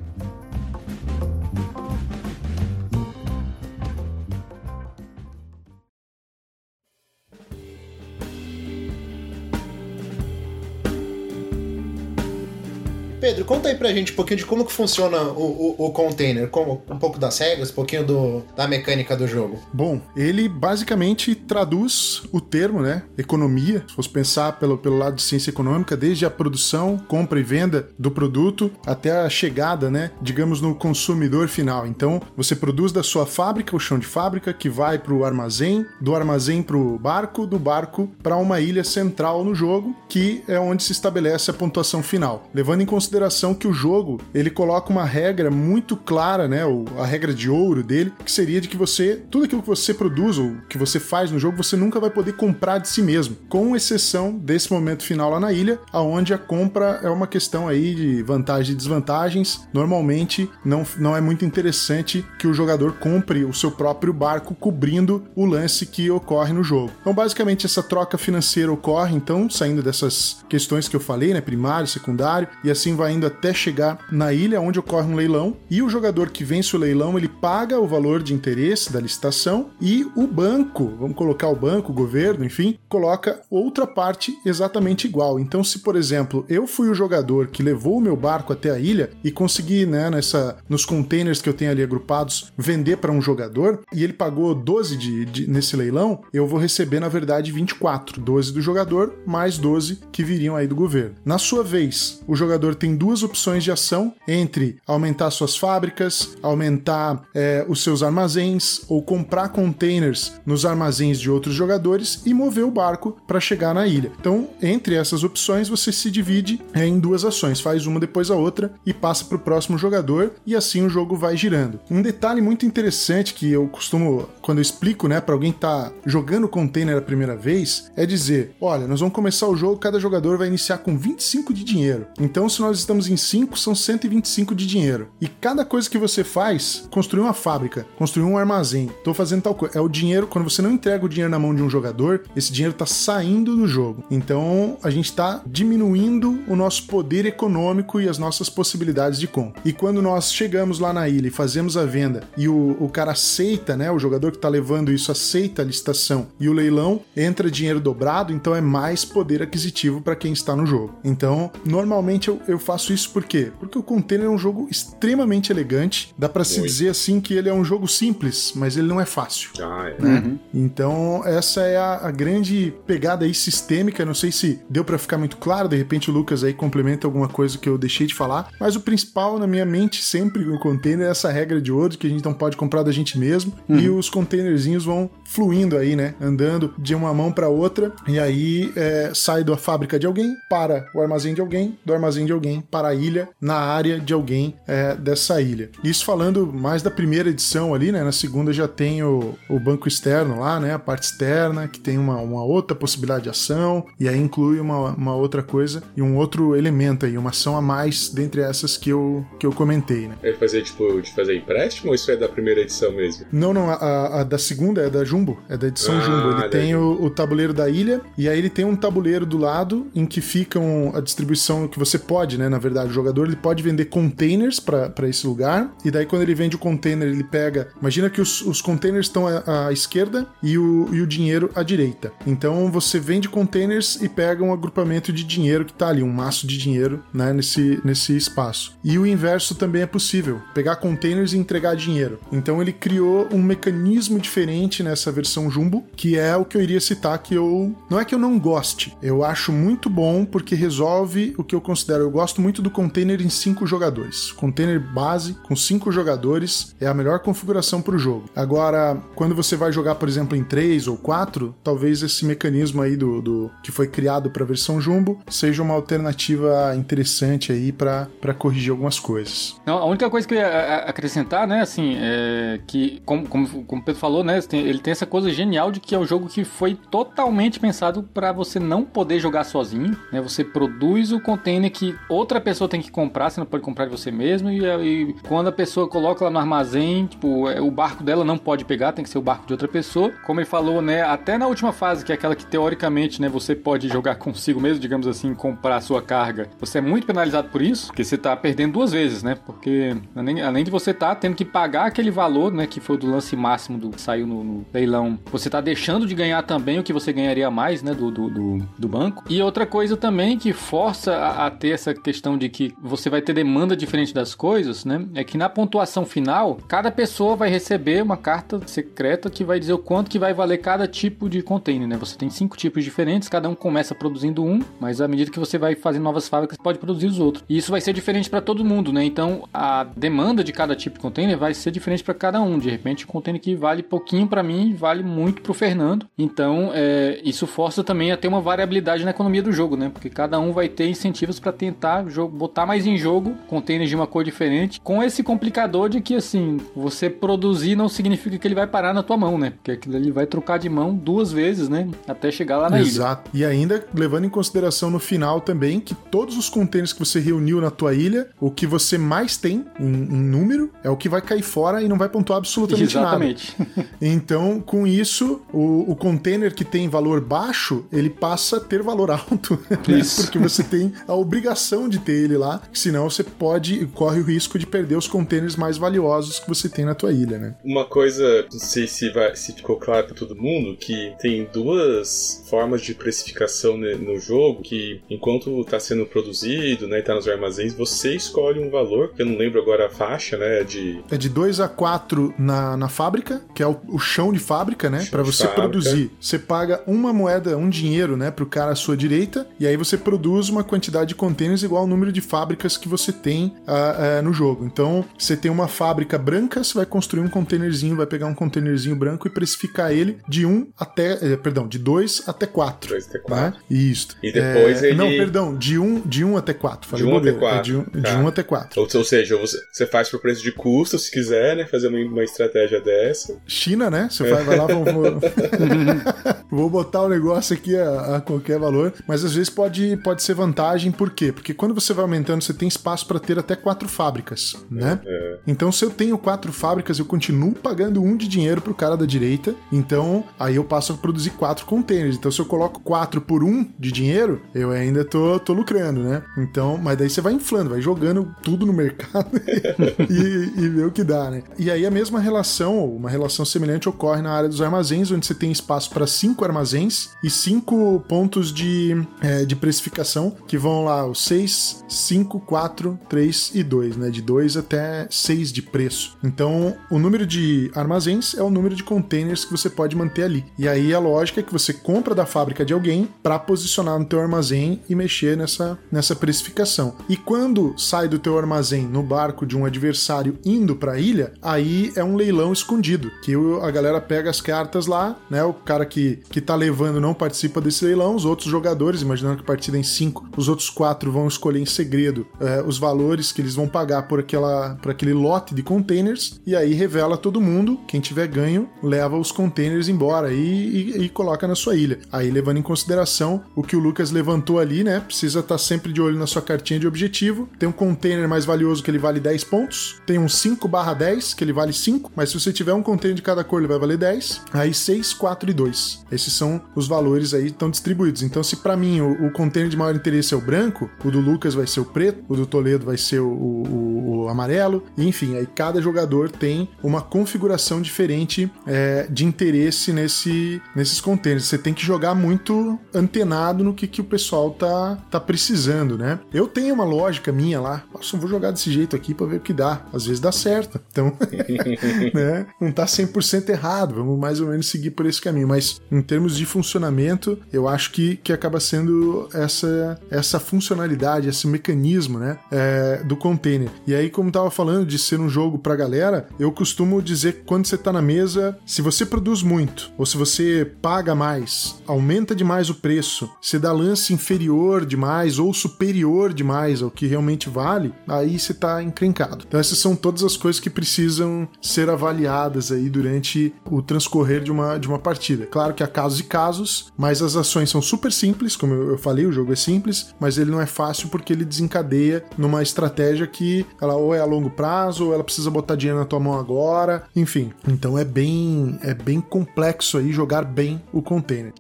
[13.20, 16.48] Pedro, conta aí pra gente um pouquinho de como que funciona o, o, o container,
[16.48, 19.58] como, um pouco das regras, um pouquinho do, da mecânica do jogo.
[19.72, 25.22] Bom, ele basicamente traduz o termo, né, economia, se fosse pensar pelo, pelo lado de
[25.22, 30.60] ciência econômica, desde a produção, compra e venda do produto até a chegada, né, digamos,
[30.60, 31.86] no consumidor final.
[31.86, 35.86] Então, você produz da sua fábrica, o chão de fábrica, que vai para o armazém,
[36.00, 40.58] do armazém para o barco, do barco para uma ilha central no jogo, que é
[40.58, 44.90] onde se estabelece a pontuação final, levando em consideração consideração que o jogo ele coloca
[44.90, 46.62] uma regra muito clara, né?
[46.98, 50.38] A regra de ouro dele, que seria de que você, tudo aquilo que você produz
[50.38, 53.76] ou que você faz no jogo, você nunca vai poder comprar de si mesmo, com
[53.76, 58.22] exceção desse momento final lá na ilha, aonde a compra é uma questão aí de
[58.24, 59.66] vantagem e desvantagens.
[59.72, 65.24] Normalmente não, não é muito interessante que o jogador compre o seu próprio barco cobrindo
[65.36, 66.90] o lance que ocorre no jogo.
[67.00, 71.40] Então, basicamente, essa troca financeira ocorre, então, saindo dessas questões que eu falei, né?
[71.40, 75.56] Primário, secundário, e assim vai indo até chegar na ilha onde ocorre um leilão.
[75.70, 79.70] E o jogador que vence o leilão, ele paga o valor de interesse da licitação
[79.80, 85.38] e o banco, vamos colocar o banco, o governo, enfim, coloca outra parte exatamente igual.
[85.38, 88.78] Então, se por exemplo eu fui o jogador que levou o meu barco até a
[88.78, 93.20] ilha e consegui, né, nessa, nos containers que eu tenho ali agrupados, vender para um
[93.20, 98.20] jogador e ele pagou 12 de, de, nesse leilão, eu vou receber na verdade 24,
[98.20, 101.14] 12 do jogador mais 12 que viriam aí do governo.
[101.24, 107.22] Na sua vez, o jogador tem duas opções de ação entre aumentar suas fábricas, aumentar
[107.34, 112.70] é, os seus armazéns ou comprar containers nos armazéns de outros jogadores e mover o
[112.70, 114.12] barco para chegar na ilha.
[114.20, 118.36] Então, entre essas opções, você se divide é, em duas ações, faz uma depois a
[118.36, 121.80] outra e passa para o próximo jogador e assim o jogo vai girando.
[121.90, 125.92] Um detalhe muito interessante que eu costumo, quando eu explico, né, para alguém que tá
[126.04, 130.36] jogando container a primeira vez, é dizer: olha, nós vamos começar o jogo, cada jogador
[130.38, 132.06] vai iniciar com 25 de dinheiro.
[132.20, 135.08] Então, se nós estamos em 5, são 125 de dinheiro.
[135.20, 139.54] E cada coisa que você faz, construir uma fábrica, construir um armazém, tô fazendo tal
[139.54, 139.78] coisa.
[139.78, 142.52] É o dinheiro, quando você não entrega o dinheiro na mão de um jogador, esse
[142.52, 144.04] dinheiro tá saindo do jogo.
[144.10, 149.60] Então, a gente tá diminuindo o nosso poder econômico e as nossas possibilidades de compra.
[149.64, 153.12] E quando nós chegamos lá na ilha e fazemos a venda e o, o cara
[153.12, 153.90] aceita, né?
[153.90, 158.32] O jogador que tá levando isso aceita a licitação e o leilão, entra dinheiro dobrado,
[158.32, 160.94] então é mais poder aquisitivo para quem está no jogo.
[161.04, 163.52] Então, normalmente eu, eu faço isso por quê?
[163.60, 167.48] Porque o Container é um jogo extremamente elegante, dá para se dizer assim que ele
[167.48, 169.50] é um jogo simples, mas ele não é fácil.
[169.60, 170.02] Ah, é.
[170.02, 170.22] Né?
[170.24, 170.38] Uhum.
[170.52, 174.04] Então, essa é a, a, grande pegada aí sistêmica.
[174.04, 177.28] Não sei se deu para ficar muito claro, de repente o Lucas aí complementa alguma
[177.28, 181.06] coisa que eu deixei de falar, mas o principal na minha mente sempre no container
[181.06, 183.78] é essa regra de ouro que a gente não pode comprar da gente mesmo uhum.
[183.78, 186.14] e os containerzinhos vão fluindo aí, né?
[186.20, 190.86] Andando de uma mão para outra e aí é, sai da fábrica de alguém para
[190.94, 194.54] o armazém de alguém, do armazém de alguém para a ilha, na área de alguém
[194.66, 195.70] é, dessa ilha.
[195.82, 198.02] Isso falando mais da primeira edição ali, né?
[198.02, 200.74] Na segunda já tem o, o banco externo lá, né?
[200.74, 204.90] A parte externa, que tem uma, uma outra possibilidade de ação, e aí inclui uma,
[204.90, 208.90] uma outra coisa e um outro elemento aí, uma ação a mais dentre essas que
[208.90, 210.16] eu, que eu comentei, né?
[210.22, 213.26] É fazer, tipo, de fazer empréstimo ou isso é da primeira edição mesmo?
[213.32, 216.38] Não, não, a, a da segunda é da Jumbo, é da edição ah, Jumbo.
[216.38, 219.86] Ele tem o, o, tabuleiro da ilha, e aí ele tem um tabuleiro do lado
[219.94, 222.48] em que ficam a distribuição que você pode, né?
[222.48, 226.34] Na verdade, o jogador ele pode vender containers para esse lugar, e daí quando ele
[226.34, 227.68] vende o container, ele pega.
[227.80, 231.62] Imagina que os, os containers estão à, à esquerda e o, e o dinheiro à
[231.62, 232.12] direita.
[232.26, 236.46] Então você vende containers e pega um agrupamento de dinheiro que tá ali, um maço
[236.46, 237.32] de dinheiro, né?
[237.32, 238.76] Nesse, nesse espaço.
[238.84, 242.18] E o inverso também é possível: pegar containers e entregar dinheiro.
[242.30, 246.80] Então ele criou um mecanismo diferente nessa versão Jumbo, que é o que eu iria
[246.80, 247.74] citar que eu.
[247.90, 251.60] Não é que eu não goste, eu acho muito bom porque resolve o que eu
[251.60, 252.04] considero.
[252.04, 254.32] Eu gosto muito do container em cinco jogadores.
[254.32, 258.24] Container base com cinco jogadores é a melhor configuração para o jogo.
[258.34, 262.96] Agora, quando você vai jogar, por exemplo, em três ou quatro, talvez esse mecanismo aí
[262.96, 268.08] do, do que foi criado para a versão Jumbo seja uma alternativa interessante aí para
[268.38, 269.56] corrigir algumas coisas.
[269.66, 273.82] Não, a única coisa que eu ia acrescentar, né, assim, é que, como, como, como
[273.82, 276.44] o Pedro falou, né, ele tem essa coisa genial de que é um jogo que
[276.44, 281.94] foi totalmente pensado para você não poder jogar sozinho, né, você produz o container que
[282.08, 285.48] outra pessoa tem que comprar, você não pode comprar de você mesmo, e, e quando
[285.48, 289.04] a pessoa coloca lá no armazém, tipo, é, o barco dela não pode pegar, tem
[289.04, 290.10] que ser o barco de outra pessoa.
[290.24, 293.54] Como ele falou, né, até na última fase, que é aquela que teoricamente, né, você
[293.54, 297.60] pode jogar consigo mesmo, digamos assim, comprar a sua carga, você é muito penalizado por
[297.60, 301.44] isso, porque você tá perdendo duas vezes, né, porque além de você tá tendo que
[301.44, 305.50] pagar aquele valor, né, que foi do lance máximo do saiu no, no leilão, você
[305.50, 308.88] tá deixando de ganhar também o que você ganharia mais, né, do, do, do, do
[308.88, 309.24] banco.
[309.28, 313.20] E outra coisa também que força a, a ter essa questão de que você vai
[313.20, 318.02] ter demanda diferente das coisas, né, é que na pontuação final, cada pessoa vai receber
[318.02, 321.88] uma carta secreta que vai dizer o quanto que vai valer cada tipo de container,
[321.88, 321.96] né?
[321.96, 325.58] Você tem cinco tipos diferentes, cada um começa produzindo um, mas à medida que você
[325.58, 327.44] vai fazendo novas fábricas, pode produzir os outros.
[327.48, 329.04] E isso vai ser diferente para todo mundo, né?
[329.04, 332.58] Então a demanda de cada tipo de container vai ser diferente para cada um.
[332.58, 336.06] De repente, um container que vale pouquinho para mim vale muito para o Fernando.
[336.18, 339.90] Então é, isso força também a ter uma variabilidade na economia do jogo, né?
[339.92, 344.06] Porque cada um vai ter incentivos para tentar botar mais em jogo containers de uma
[344.06, 348.66] cor diferente, com esse complicador de que, assim, você produzir não significa que ele vai
[348.66, 349.50] parar na tua mão, né?
[349.50, 351.88] Porque aquilo ali vai trocar de mão duas vezes, né?
[352.06, 352.90] Até chegar lá na Exato.
[352.90, 352.96] ilha.
[352.96, 353.30] Exato.
[353.34, 357.60] E ainda levando em consideração no final também que todos os containers que você reuniu
[357.60, 361.20] na tua ilha, o que você mais tem em, em número é o que vai
[361.20, 363.54] cair fora e não vai pontuar absolutamente Exatamente.
[363.58, 363.86] nada.
[364.00, 369.10] Então, com isso, o, o container que tem valor baixo, ele passa a ter valor
[369.10, 369.56] alto.
[369.86, 370.02] Né?
[370.16, 374.58] Porque você tem a obrigação de ter ele lá, senão você pode, corre o risco
[374.58, 377.54] de perder os containers mais valiosos que você tem na tua ilha, né?
[377.64, 382.44] Uma coisa, não sei se, vai, se ficou claro para todo mundo, que tem duas
[382.48, 388.16] formas de precificação no jogo, que enquanto está sendo produzido, né, tá nos armazéns, você
[388.16, 391.00] escolhe um valor, que eu não lembro agora a faixa, né, de...
[391.10, 394.88] É de 2 a 4 na, na fábrica, que é o, o chão de fábrica,
[394.88, 395.62] né, para você fábrica.
[395.62, 396.10] produzir.
[396.20, 399.96] Você paga uma moeda, um dinheiro, né, pro cara à sua direita, e aí você
[399.96, 404.22] produz uma quantidade de containers igual ao número de fábricas que você tem uh, uh,
[404.22, 404.64] no jogo.
[404.64, 408.96] Então, você tem uma fábrica branca, você vai construir um containerzinho, vai pegar um containerzinho
[408.96, 412.90] branco e precificar ele de 1 um até, eh, perdão, de 2 até 4.
[412.90, 413.44] 2 até 4.
[413.44, 413.52] Né?
[413.70, 414.16] Isso.
[414.22, 414.96] E depois é, ele...
[414.96, 416.88] Não, perdão, de 1 um, de um até 4.
[416.88, 417.58] Falei de 1 um até 4.
[417.58, 418.18] É de 1 um, tá.
[418.18, 418.80] um até 4.
[418.80, 421.98] Ou, ou, seja, você, você faz por preço de custo, se quiser, né, fazer uma,
[421.98, 423.36] uma estratégia dessa.
[423.46, 424.08] China, né?
[424.10, 424.84] Você vai, vai lá, vou,
[426.50, 426.70] vou...
[426.70, 430.92] botar o negócio aqui a, a, qualquer valor, mas às vezes pode, pode ser vantagem,
[430.92, 431.32] por quê?
[431.32, 435.00] Porque quando você vai aumentando, você tem espaço para ter até quatro fábricas, né?
[435.04, 435.38] É.
[435.46, 439.06] Então, se eu tenho quatro fábricas, eu continuo pagando um de dinheiro pro cara da
[439.06, 442.16] direita, então aí eu passo a produzir quatro containers.
[442.16, 446.22] Então, se eu coloco quatro por um de dinheiro, eu ainda tô, tô lucrando, né?
[446.38, 449.30] Então, mas daí você vai inflando, vai jogando tudo no mercado
[450.10, 451.42] e, e vê o que dá, né?
[451.58, 455.34] E aí a mesma relação, uma relação semelhante ocorre na área dos armazéns, onde você
[455.34, 461.06] tem espaço para cinco armazéns e cinco pontos de, é, de precificação, que vão lá
[461.06, 464.10] os 6, 5, 4, 3 e 2, né?
[464.10, 466.16] De 2 até 6 de preço.
[466.22, 470.44] Então, o número de armazéns é o número de containers que você pode manter ali.
[470.58, 474.04] E aí a lógica é que você compra da fábrica de alguém para posicionar no
[474.04, 476.96] teu armazém e mexer nessa, nessa precificação.
[477.08, 481.32] E quando sai do teu armazém no barco de um adversário indo para a ilha,
[481.40, 485.42] aí é um leilão escondido, que a galera pega as cartas lá, né?
[485.44, 489.42] O cara que, que tá levando não participa desse leilão, os outros jogadores, imaginando que
[489.42, 493.32] a partida é em 5, os outros quatro vão escolher em segredo é, os valores
[493.32, 497.40] que eles vão pagar por, aquela, por aquele lote de containers, e aí revela todo
[497.40, 501.98] mundo, quem tiver ganho, leva os containers embora e, e, e coloca na sua ilha.
[502.10, 505.00] Aí levando em consideração o que o Lucas levantou ali, né?
[505.00, 507.48] Precisa estar tá sempre de olho na sua cartinha de objetivo.
[507.58, 511.34] Tem um container mais valioso que ele vale 10 pontos, tem um 5 barra 10
[511.34, 513.78] que ele vale 5, mas se você tiver um container de cada cor ele vai
[513.78, 514.05] valer 10,
[514.52, 516.06] aí 6, 4 e 2.
[516.10, 518.22] Esses são os valores aí estão distribuídos.
[518.22, 521.20] Então se para mim o, o container de maior interesse é o branco, o do
[521.20, 525.36] Lucas vai ser o preto, o do Toledo vai ser o, o, o amarelo, enfim,
[525.36, 531.44] aí cada jogador tem uma configuração diferente é, de interesse nesse, nesses containers.
[531.44, 536.18] Você tem que jogar muito antenado no que, que o pessoal tá, tá precisando, né?
[536.32, 539.40] Eu tenho uma lógica minha lá, nossa, vou jogar desse jeito aqui para ver o
[539.40, 539.82] que dá.
[539.92, 541.12] Às vezes dá certo, então,
[542.14, 542.46] né?
[542.60, 546.36] Não tá 100% errado, vamos mais ou menos seguir por esse caminho, mas em termos
[546.36, 553.02] de funcionamento, eu acho que, que acaba sendo essa, essa funcionalidade, esse mecanismo, né, é,
[553.04, 553.70] do container.
[553.86, 557.44] E aí, como tava falando de ser um jogo pra galera, eu costumo dizer que
[557.44, 562.34] quando você tá na mesa, se você produz muito, ou se você paga mais, aumenta
[562.34, 567.92] demais o preço, se dá lance inferior demais ou superior demais ao que realmente vale,
[568.06, 569.44] aí você tá encrencado.
[569.46, 574.50] Então essas são todas as coisas que precisam ser avaliadas aí durante o transcorrer de
[574.50, 575.46] uma, de uma partida.
[575.46, 579.26] Claro que há casos e casos, mas as ações são super simples, como eu falei,
[579.26, 583.64] o jogo é simples, mas ele não é fácil porque ele desencadeia numa estratégia que
[583.80, 587.04] ela ou é a longo prazo, ou ela precisa botar dinheiro na tua mão agora,
[587.14, 587.52] enfim.
[587.66, 591.52] Então é bem é bem complexo aí jogar bem o container.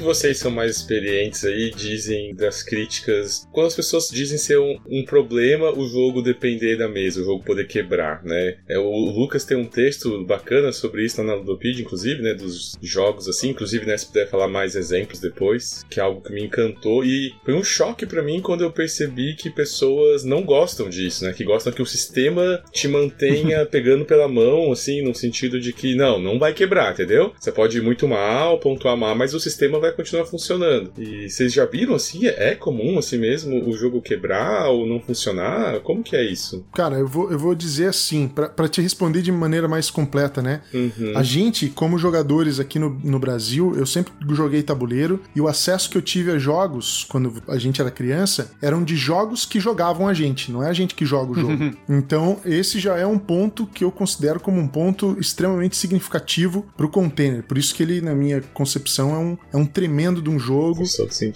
[0.00, 3.46] Que vocês são mais experientes aí dizem das críticas?
[3.52, 7.44] Quando as pessoas dizem ser um, um, problema o jogo depender da mesa, o jogo
[7.44, 8.56] poder quebrar, né?
[8.66, 12.32] É, o Lucas tem um texto bacana sobre isso na Ludopedia, inclusive, né?
[12.32, 13.96] Dos jogos assim, inclusive, né?
[13.98, 17.62] Se puder falar mais exemplos depois, que é algo que me encantou e foi um
[17.62, 21.34] choque para mim quando eu percebi que pessoas não gostam disso, né?
[21.34, 25.94] Que gostam que o sistema te mantenha pegando pela mão, assim, no sentido de que
[25.94, 27.34] não, não vai quebrar, entendeu?
[27.38, 30.92] Você pode ir muito mal, pontuar mal, mas o sistema vai vai continuar funcionando.
[30.98, 32.26] E vocês já viram assim?
[32.26, 35.80] É comum assim mesmo o jogo quebrar ou não funcionar?
[35.80, 36.64] Como que é isso?
[36.72, 40.62] Cara, eu vou, eu vou dizer assim, para te responder de maneira mais completa, né?
[40.72, 41.12] Uhum.
[41.16, 45.90] A gente, como jogadores aqui no, no Brasil, eu sempre joguei tabuleiro e o acesso
[45.90, 50.06] que eu tive a jogos quando a gente era criança eram de jogos que jogavam
[50.08, 51.52] a gente, não é a gente que joga o jogo.
[51.52, 51.72] Uhum.
[51.88, 56.88] Então, esse já é um ponto que eu considero como um ponto extremamente significativo pro
[56.88, 57.42] container.
[57.42, 60.82] Por isso que ele, na minha concepção, é um, é um tremendo de um jogo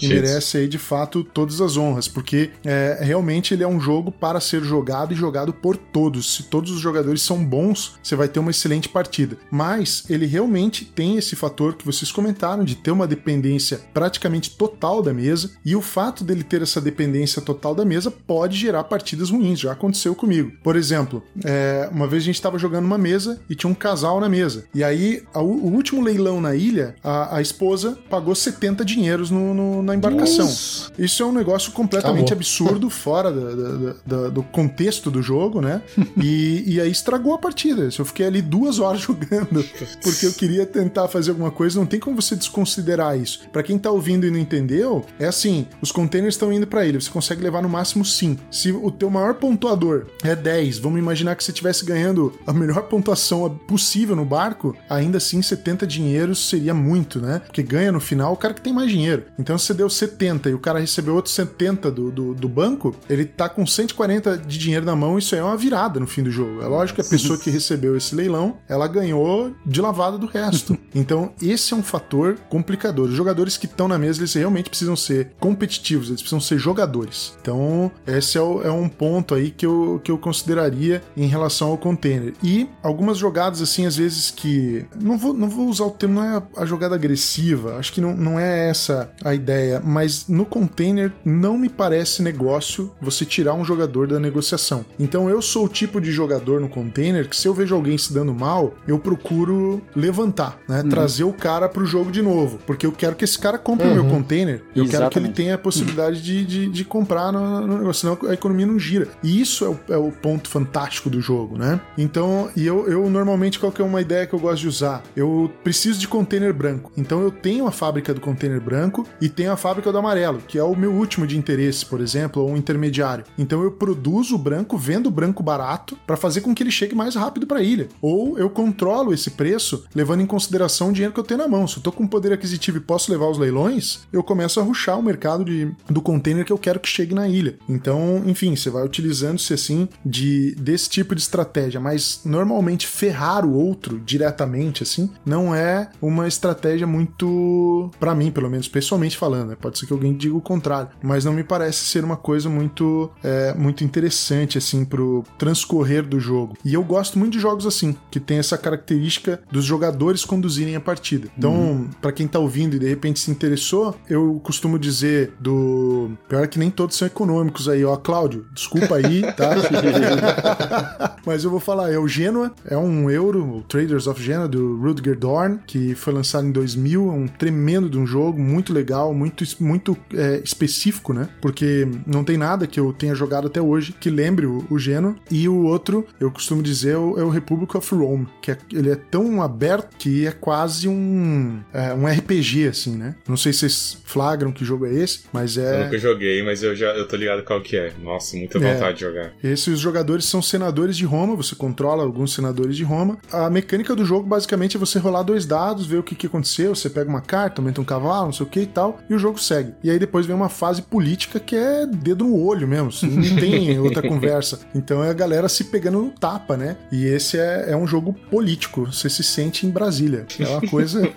[0.02, 4.12] e merece aí, de fato, todas as honras, porque é, realmente ele é um jogo
[4.12, 6.34] para ser jogado e jogado por todos.
[6.34, 9.38] Se todos os jogadores são bons, você vai ter uma excelente partida.
[9.50, 15.00] Mas ele realmente tem esse fator que vocês comentaram de ter uma dependência praticamente total
[15.00, 19.30] da mesa, e o fato dele ter essa dependência total da mesa pode gerar partidas
[19.30, 19.60] ruins.
[19.60, 20.52] Já aconteceu comigo.
[20.62, 24.20] Por exemplo, é, uma vez a gente estava jogando uma mesa e tinha um casal
[24.20, 24.66] na mesa.
[24.74, 29.54] E aí, a, o último leilão na ilha, a, a esposa pagou 70 dinheiros no,
[29.54, 30.46] no, na embarcação.
[30.46, 30.92] Nossa.
[30.98, 32.38] Isso é um negócio completamente Acabou.
[32.38, 35.82] absurdo, fora da, da, da, do contexto do jogo, né?
[36.16, 37.88] e, e aí estragou a partida.
[37.98, 39.64] Eu fiquei ali duas horas jogando,
[40.02, 41.78] porque eu queria tentar fazer alguma coisa.
[41.78, 43.40] Não tem como você desconsiderar isso.
[43.52, 47.00] Para quem tá ouvindo e não entendeu, é assim: os containers estão indo para ilha.
[47.00, 48.42] Você consegue levar no máximo 5.
[48.50, 52.82] Se o teu maior pontuador é 10, vamos imaginar que você estivesse ganhando a melhor
[52.82, 57.40] pontuação possível no barco, ainda assim 70 dinheiros seria muito, né?
[57.44, 59.24] Porque ganha no final o cara que tem mais dinheiro.
[59.38, 62.94] Então se você deu 70 e o cara recebeu outros 70 do, do, do banco,
[63.08, 66.22] ele tá com 140 de dinheiro na mão, isso aí é uma virada no fim
[66.22, 66.62] do jogo.
[66.62, 70.76] É lógico que a pessoa que recebeu esse leilão, ela ganhou de lavada do resto.
[70.94, 73.08] Então esse é um fator complicador.
[73.08, 77.36] Os jogadores que estão na mesa, eles realmente precisam ser competitivos, eles precisam ser jogadores.
[77.40, 81.70] Então esse é, o, é um ponto aí que eu, que eu consideraria em relação
[81.70, 82.32] ao container.
[82.42, 84.86] E algumas jogadas assim, às vezes que...
[85.00, 88.13] Não vou, não vou usar o termo, não é a jogada agressiva, acho que não,
[88.14, 93.64] não é essa a ideia, mas no container não me parece negócio você tirar um
[93.64, 94.84] jogador da negociação.
[94.98, 98.12] Então eu sou o tipo de jogador no container que se eu vejo alguém se
[98.12, 100.82] dando mal, eu procuro levantar, né?
[100.82, 100.88] Uhum.
[100.88, 103.92] Trazer o cara pro jogo de novo, porque eu quero que esse cara compre o
[103.92, 104.10] meu uhum.
[104.10, 104.90] container, eu Exatamente.
[104.90, 108.34] quero que ele tenha a possibilidade de, de, de comprar no, no, negócio, senão a
[108.34, 109.08] economia não gira.
[109.22, 111.80] E isso é o, é o ponto fantástico do jogo, né?
[111.96, 115.02] Então, e eu, eu normalmente, qual que é uma ideia que eu gosto de usar?
[115.16, 116.92] Eu preciso de container branco.
[116.96, 120.58] Então eu tenho a fábrica do container branco e tenho a fábrica do amarelo, que
[120.58, 123.24] é o meu último de interesse, por exemplo, ou um intermediário.
[123.38, 126.94] Então eu produzo o branco, vendo o branco barato para fazer com que ele chegue
[126.94, 127.88] mais rápido para a ilha.
[128.02, 131.66] Ou eu controlo esse preço levando em consideração o dinheiro que eu tenho na mão.
[131.66, 134.98] Se eu tô com poder aquisitivo e posso levar os leilões, eu começo a ruxar
[134.98, 137.56] o mercado de, do container que eu quero que chegue na ilha.
[137.68, 143.54] Então, enfim, você vai utilizando-se assim de desse tipo de estratégia, mas normalmente ferrar o
[143.54, 149.50] outro diretamente assim não é uma estratégia muito para mim, pelo menos pessoalmente falando.
[149.50, 149.56] Né?
[149.60, 153.10] Pode ser que alguém diga o contrário, mas não me parece ser uma coisa muito
[153.22, 156.56] é, muito interessante assim pro transcorrer do jogo.
[156.64, 160.80] E eu gosto muito de jogos assim que tem essa característica dos jogadores conduzirem a
[160.80, 161.28] partida.
[161.36, 161.90] Então, uhum.
[162.00, 166.58] para quem tá ouvindo e de repente se interessou, eu costumo dizer do pior que
[166.58, 169.54] nem todos são econômicos aí, ó, Cláudio, desculpa aí, tá?
[171.26, 174.80] mas eu vou falar, é o Genoa, é um euro, o Traders of Genoa do
[174.80, 179.12] Rudger Dorn, que foi lançado em 2000, é um tremendo de um jogo, muito legal,
[179.14, 181.28] muito, muito é, específico, né?
[181.40, 185.14] Porque não tem nada que eu tenha jogado até hoje que lembre o, o Genoa.
[185.30, 188.58] E o outro, eu costumo dizer, é o, é o Republic of Rome, que é,
[188.72, 193.14] ele é tão aberto que é quase um, é, um RPG, assim, né?
[193.28, 195.80] Não sei se vocês flagram que jogo é esse, mas é...
[195.80, 197.92] Eu nunca joguei, mas eu já eu tô ligado qual que é.
[198.02, 198.74] Nossa, muita é.
[198.74, 199.32] vontade de jogar.
[199.42, 203.18] Esses jogadores são senadores de Roma, você controla alguns senadores de Roma.
[203.32, 206.74] A mecânica do jogo, basicamente, é você rolar dois dados, ver o que, que aconteceu,
[206.74, 209.18] você pega uma carta, aumenta um cavalo, não sei o que e tal, e o
[209.18, 209.74] jogo segue.
[209.82, 213.78] E aí depois vem uma fase política que é dedo no olho mesmo, não tem
[213.80, 214.60] outra conversa.
[214.74, 216.76] Então é a galera se pegando no tapa, né?
[216.92, 220.26] E esse é, é um jogo político, você se sente em Brasília.
[220.38, 221.02] É uma coisa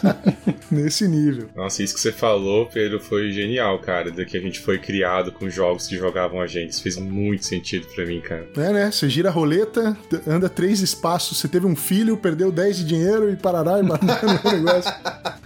[0.70, 1.48] nesse nível.
[1.54, 5.32] Nossa, isso que você falou, Pedro, foi genial, cara, de que a gente foi criado
[5.32, 6.70] com jogos que jogavam a gente.
[6.70, 8.48] Isso fez muito sentido para mim, cara.
[8.56, 8.90] É, né?
[8.90, 13.30] Você gira a roleta, anda três espaços, você teve um filho, perdeu 10 de dinheiro
[13.30, 14.92] e parará e banana no negócio.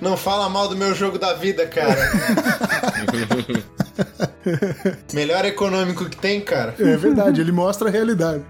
[0.00, 1.94] Não fala mal do meu jogo da vida, cara.
[5.12, 6.74] Melhor econômico que tem, cara.
[6.78, 8.44] É verdade, ele mostra a realidade.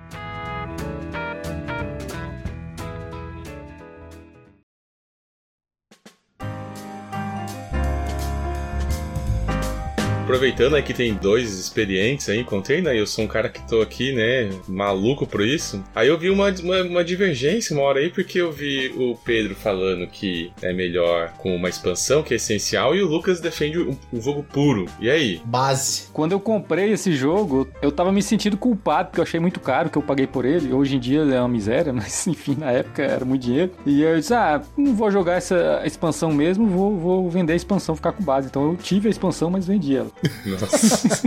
[10.34, 12.98] Aproveitando aí que tem dois experientes aí, encontrei, né?
[12.98, 15.80] Eu sou um cara que tô aqui, né, maluco por isso.
[15.94, 19.54] Aí eu vi uma, uma, uma divergência uma hora aí, porque eu vi o Pedro
[19.54, 23.96] falando que é melhor com uma expansão, que é essencial, e o Lucas defende o,
[24.12, 24.86] o jogo puro.
[24.98, 25.40] E aí?
[25.44, 26.08] Base.
[26.12, 29.88] Quando eu comprei esse jogo, eu tava me sentindo culpado, porque eu achei muito caro
[29.88, 30.72] que eu paguei por ele.
[30.72, 33.70] Hoje em dia ele é uma miséria, mas enfim, na época era muito dinheiro.
[33.86, 37.94] E eu disse, ah, não vou jogar essa expansão mesmo, vou, vou vender a expansão,
[37.94, 38.48] ficar com base.
[38.48, 40.10] Então eu tive a expansão, mas vendi ela.
[40.46, 41.18] Nossa.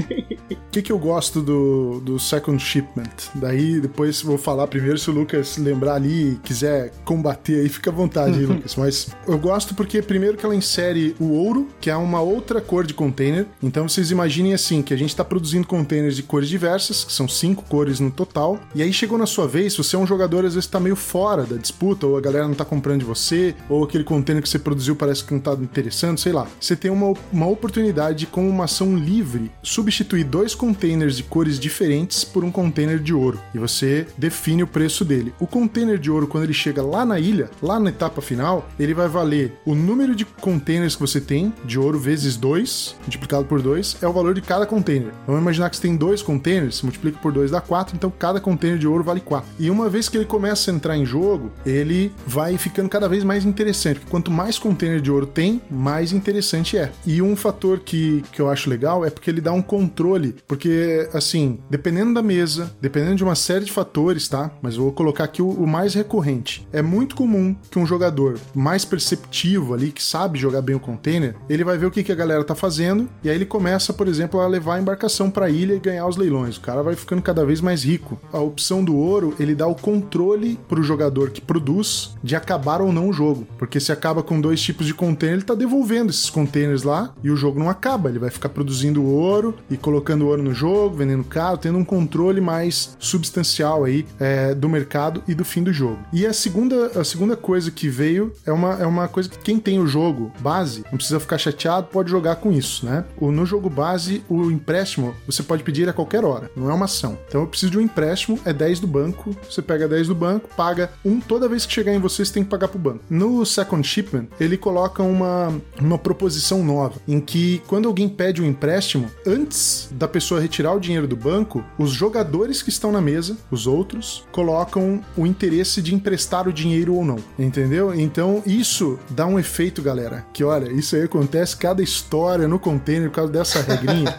[0.52, 3.32] O que, que eu gosto do, do Second Shipment?
[3.36, 7.90] Daí depois vou falar primeiro se o Lucas lembrar ali e quiser combater aí, fica
[7.90, 8.76] à vontade aí, Lucas.
[8.76, 12.86] Mas eu gosto porque primeiro que ela insere o ouro, que é uma outra cor
[12.86, 13.46] de container.
[13.62, 17.28] Então vocês imaginem assim, que a gente está produzindo containers de cores diversas, que são
[17.28, 18.60] cinco cores no total.
[18.76, 20.96] E aí chegou na sua vez, se você é um jogador às vezes está meio
[20.96, 24.50] fora da disputa, ou a galera não está comprando de você, ou aquele container que
[24.50, 26.48] você produziu parece que não está interessando, sei lá.
[26.60, 31.60] Você tem uma, uma oportunidade de, com uma ação livre, substituir dois containers de cores
[31.60, 33.40] diferentes por um container de ouro.
[33.54, 35.34] E você define o preço dele.
[35.40, 38.94] O container de ouro, quando ele chega lá na ilha, lá na etapa final, ele
[38.94, 43.62] vai valer o número de containers que você tem, de ouro vezes 2, multiplicado por
[43.62, 45.12] 2, é o valor de cada container.
[45.26, 48.78] Vamos imaginar que você tem dois containers, multiplica por 2 dá 4, então cada container
[48.78, 49.50] de ouro vale 4.
[49.58, 53.24] E uma vez que ele começa a entrar em jogo, ele vai ficando cada vez
[53.24, 56.92] mais interessante, quanto mais container de ouro tem, mais interessante é.
[57.06, 61.08] E um fator que, que eu acho legal é porque ele dá um controle, porque
[61.14, 64.52] assim, dependendo da mesa, dependendo de uma série de fatores, tá?
[64.62, 66.68] Mas vou colocar aqui o, o mais recorrente.
[66.72, 71.36] É muito comum que um jogador mais perceptivo ali, que sabe jogar bem o container,
[71.50, 74.08] ele vai ver o que, que a galera tá fazendo e aí ele começa, por
[74.08, 76.58] exemplo, a levar a embarcação para a ilha e ganhar os leilões.
[76.58, 78.20] O cara vai ficando cada vez mais rico.
[78.32, 82.92] A opção do ouro, ele dá o controle pro jogador que produz de acabar ou
[82.92, 86.30] não o jogo, porque se acaba com dois tipos de container, ele tá devolvendo esses
[86.30, 90.42] containers lá e o jogo não acaba, ele vai ficar produzindo ouro e colocando ouro
[90.42, 95.46] no jogo, vendendo caro, tendo um controle mais substancial aí é, do mercado e do
[95.46, 96.00] fim do jogo.
[96.12, 99.60] E a segunda, a segunda coisa que veio é uma, é uma coisa que quem
[99.60, 103.06] tem o jogo base não precisa ficar chateado, pode jogar com isso, né?
[103.18, 106.86] O, no jogo base, o empréstimo você pode pedir a qualquer hora, não é uma
[106.86, 107.16] ação.
[107.28, 110.50] Então eu preciso de um empréstimo, é 10 do banco, você pega 10 do banco,
[110.58, 113.04] paga um toda vez que chegar em você, você tem que pagar pro banco.
[113.08, 118.47] No Second Shipment, ele coloca uma, uma proposição nova, em que quando alguém pede um
[118.48, 123.38] empréstimo, antes da pessoa retirar o dinheiro do banco, os jogadores que estão na mesa,
[123.52, 127.94] os outros, colocam o interesse de emprestar o dinheiro ou não, entendeu?
[127.94, 133.10] Então isso dá um efeito, galera, que olha, isso aí acontece cada história no container
[133.10, 134.12] por causa dessa regrinha,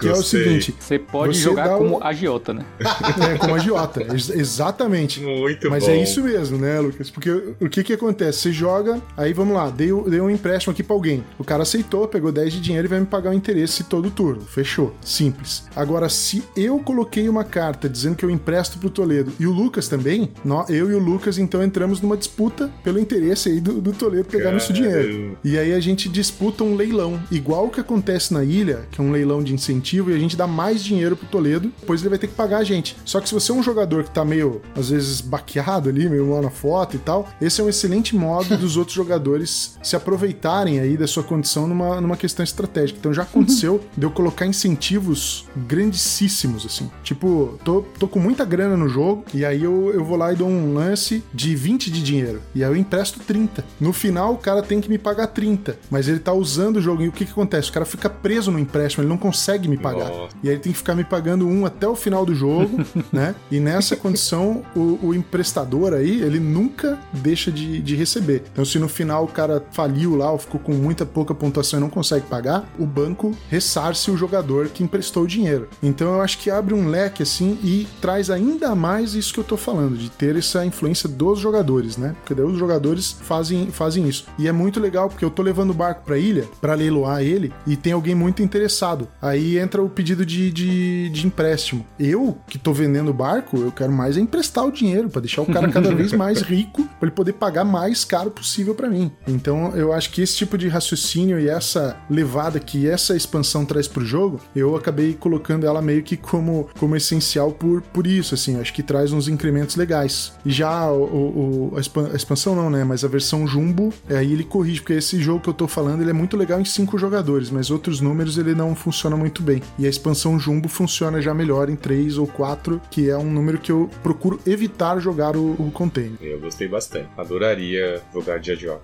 [0.00, 0.74] que é o seguinte...
[0.78, 2.04] Você pode você jogar como o...
[2.04, 2.64] agiota, né?
[3.20, 5.20] É, como agiota, ex exatamente.
[5.20, 5.90] Muito Mas bom.
[5.90, 7.10] é isso mesmo, né, Lucas?
[7.10, 8.40] Porque o que que acontece?
[8.40, 11.24] Você joga, aí vamos lá, dei, dei um empréstimo aqui pra alguém.
[11.38, 14.42] O cara aceitou, pegou 10 de dinheiro e vai me pagar o interesse todo turno.
[14.42, 14.94] Fechou.
[15.02, 15.64] Simples.
[15.74, 19.88] Agora, se eu coloquei uma carta dizendo que eu empresto pro Toledo e o Lucas
[19.88, 20.30] também,
[20.68, 24.44] eu e o Lucas então entramos numa disputa pelo interesse aí do, do Toledo pegar
[24.44, 24.60] Caramba.
[24.60, 25.38] nosso dinheiro.
[25.44, 29.04] E aí a gente disputa um leilão, igual o que acontece na ilha, que é
[29.04, 32.18] um leilão de incentivo, e a gente dá mais dinheiro pro Toledo, depois ele vai
[32.18, 32.96] ter que pagar a gente.
[33.04, 36.26] Só que se você é um jogador que tá meio, às vezes, baqueado ali, meio
[36.26, 40.80] mal na foto e tal, esse é um excelente modo dos outros jogadores se aproveitarem
[40.80, 42.98] aí da sua condição numa, numa questão estratégica.
[42.98, 46.90] Então já aconteceu de eu colocar incentivos grandíssimos, assim.
[47.02, 50.36] Tipo, tô, tô com muita grana no jogo, e aí eu, eu vou lá e
[50.36, 52.42] dou um lance de 20 de dinheiro.
[52.54, 53.64] E aí eu empresto 30.
[53.80, 55.78] No final, o cara tem que me pagar 30.
[55.90, 57.02] Mas ele tá usando o jogo.
[57.02, 57.70] E o que que acontece?
[57.70, 60.08] O cara fica preso no empréstimo, ele não consegue me pagar.
[60.08, 60.36] Nossa.
[60.42, 62.78] E aí ele tem que ficar me pagando um até o final do jogo,
[63.12, 63.34] né?
[63.50, 68.44] E nessa condição, o, o, emprestador aí, ele nunca deixa de, de receber.
[68.52, 71.82] Então, se no final o cara faliu lá ou ficou com muita pouca pontuação e
[71.82, 75.68] não consegue pagar, o banco ressarce o jogador que emprestou o dinheiro.
[75.82, 79.44] Então, eu acho que abre um leque assim e traz ainda mais isso que eu
[79.44, 82.14] tô falando, de ter essa influência dos jogadores, né?
[82.20, 84.26] Porque daí os jogadores fazem, fazem isso.
[84.38, 87.52] E é muito legal porque eu tô levando o barco pra ilha para leiloar ele
[87.66, 89.08] e tem alguém muito interessado.
[89.20, 91.84] Aí entra o pedido de, de, de empréstimo.
[91.98, 95.42] Eu, que tô vendendo o barco, eu quero mais é emprestar o dinheiro para deixar
[95.42, 99.10] o cara cada vez mais rico, para ele poder pagar mais caro possível para mim.
[99.26, 103.88] Então, eu acho que esse tipo de raciocínio e essa levada que essa expansão traz
[103.88, 108.60] pro jogo, eu acabei colocando ela meio que como, como essencial por, por isso, assim,
[108.60, 110.32] acho que traz uns incrementos legais.
[110.44, 114.44] E já o, o a, expansão não, né, mas a versão Jumbo, é, aí ele
[114.44, 117.50] corrige, porque esse jogo que eu tô falando, ele é muito legal em cinco jogadores,
[117.50, 119.62] mas outros números ele não funciona muito bem.
[119.78, 123.58] E a expansão Jumbo funciona já melhor em três ou quatro, que é um número
[123.58, 126.16] que eu procuro evitar jogar o, o container.
[126.20, 127.08] Eu gostei bastante.
[127.16, 128.78] Adoraria jogar dia de ó.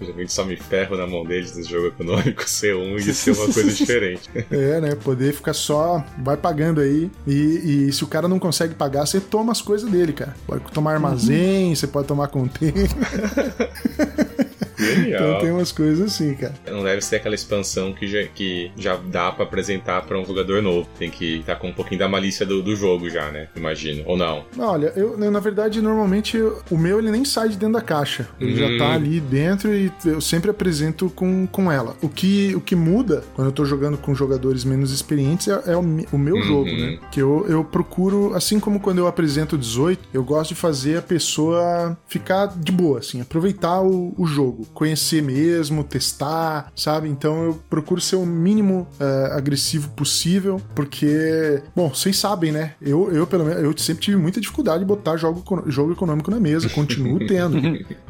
[0.00, 3.52] Geralmente só me ferro na mão deles no jogo econômico ser um e ser uma
[3.52, 4.30] coisa diferente.
[4.50, 4.94] É, né?
[4.94, 7.10] Poder ficar só, vai pagando aí.
[7.26, 10.34] E, e se o cara não consegue pagar, você toma as coisas dele, cara.
[10.46, 11.76] Pode tomar armazém, uhum.
[11.76, 12.88] você pode tomar container.
[14.78, 16.54] Então tem umas coisas assim, cara.
[16.70, 20.62] Não deve ser aquela expansão que já, que já dá para apresentar para um jogador
[20.62, 20.88] novo.
[20.98, 23.48] Tem que estar tá com um pouquinho da malícia do, do jogo já, né?
[23.56, 24.02] Imagino.
[24.06, 24.44] Ou não?
[24.58, 26.38] Olha, eu, na verdade, normalmente
[26.70, 28.28] o meu ele nem sai de dentro da caixa.
[28.40, 28.56] Ele hum.
[28.56, 28.94] já tá hum.
[28.94, 31.96] ali dentro e eu sempre apresento com, com ela.
[32.02, 35.76] O que, o que muda quando eu tô jogando com jogadores menos experientes é, é
[35.76, 35.80] o,
[36.12, 36.42] o, meu uhum.
[36.42, 36.98] jogo, né?
[37.10, 41.02] Que eu, eu procuro, assim como quando eu apresento 18, eu gosto de fazer a
[41.02, 47.08] pessoa ficar de boa, assim, aproveitar o, o jogo conhecer mesmo, testar, sabe?
[47.08, 52.72] Então eu procuro ser o mínimo uh, agressivo possível, porque, bom, vocês sabem, né?
[52.80, 56.40] Eu, eu pelo menos, eu sempre tive muita dificuldade de botar jogo, jogo econômico na
[56.40, 57.58] mesa, continuo tendo.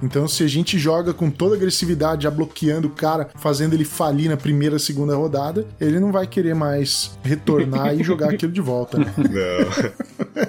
[0.03, 4.29] Então, se a gente joga com toda agressividade, já bloqueando o cara, fazendo ele falir
[4.29, 8.99] na primeira, segunda rodada, ele não vai querer mais retornar e jogar aquilo de volta,
[8.99, 9.13] né?
[9.17, 10.45] Não.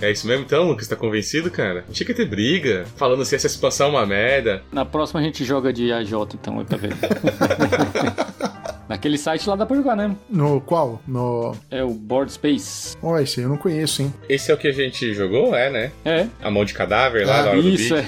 [0.00, 0.86] É isso mesmo então, Lucas?
[0.88, 1.84] Tá convencido, cara?
[1.90, 4.62] Tinha que ter briga, falando se essa situação é uma merda.
[4.70, 6.94] Na próxima a gente joga de AJ, então, pra ver.
[8.88, 10.14] Naquele site lá dá pra jogar, né?
[10.30, 11.02] No qual?
[11.08, 11.56] No.
[11.70, 12.96] É o Board Space.
[13.02, 14.14] Ó, oh, esse aí eu não conheço, hein?
[14.28, 15.92] Esse é o que a gente jogou, é, né?
[16.04, 16.28] É.
[16.40, 18.06] A mão de cadáver lá ah, na hora isso, do é.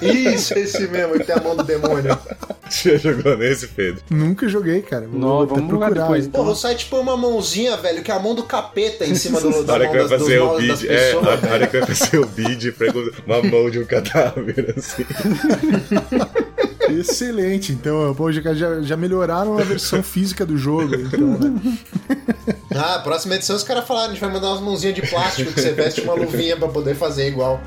[0.34, 2.18] isso, esse mesmo, que tem a mão do demônio.
[2.68, 4.02] Você jogou nesse, Pedro?
[4.10, 5.06] Nunca joguei, cara.
[5.06, 6.26] Vou não, vamos procurar depois.
[6.26, 6.42] Então.
[6.42, 9.40] Porra, o site põe uma mãozinha, velho, que é a mão do capeta em cima
[9.40, 11.18] do, da mão das, fazer o bid, é, a
[11.52, 15.04] hora que vai fazer o bid, pega uma mão de um cadáver, assim.
[16.90, 17.72] Excelente.
[17.72, 20.94] Então, pô, já, já melhoraram a versão física do jogo.
[20.94, 21.78] Então, né?
[22.74, 25.60] Ah, próxima edição os caras falaram: a gente vai mandar umas mãozinhas de plástico que
[25.60, 27.60] você veste uma luvinha pra poder fazer igual.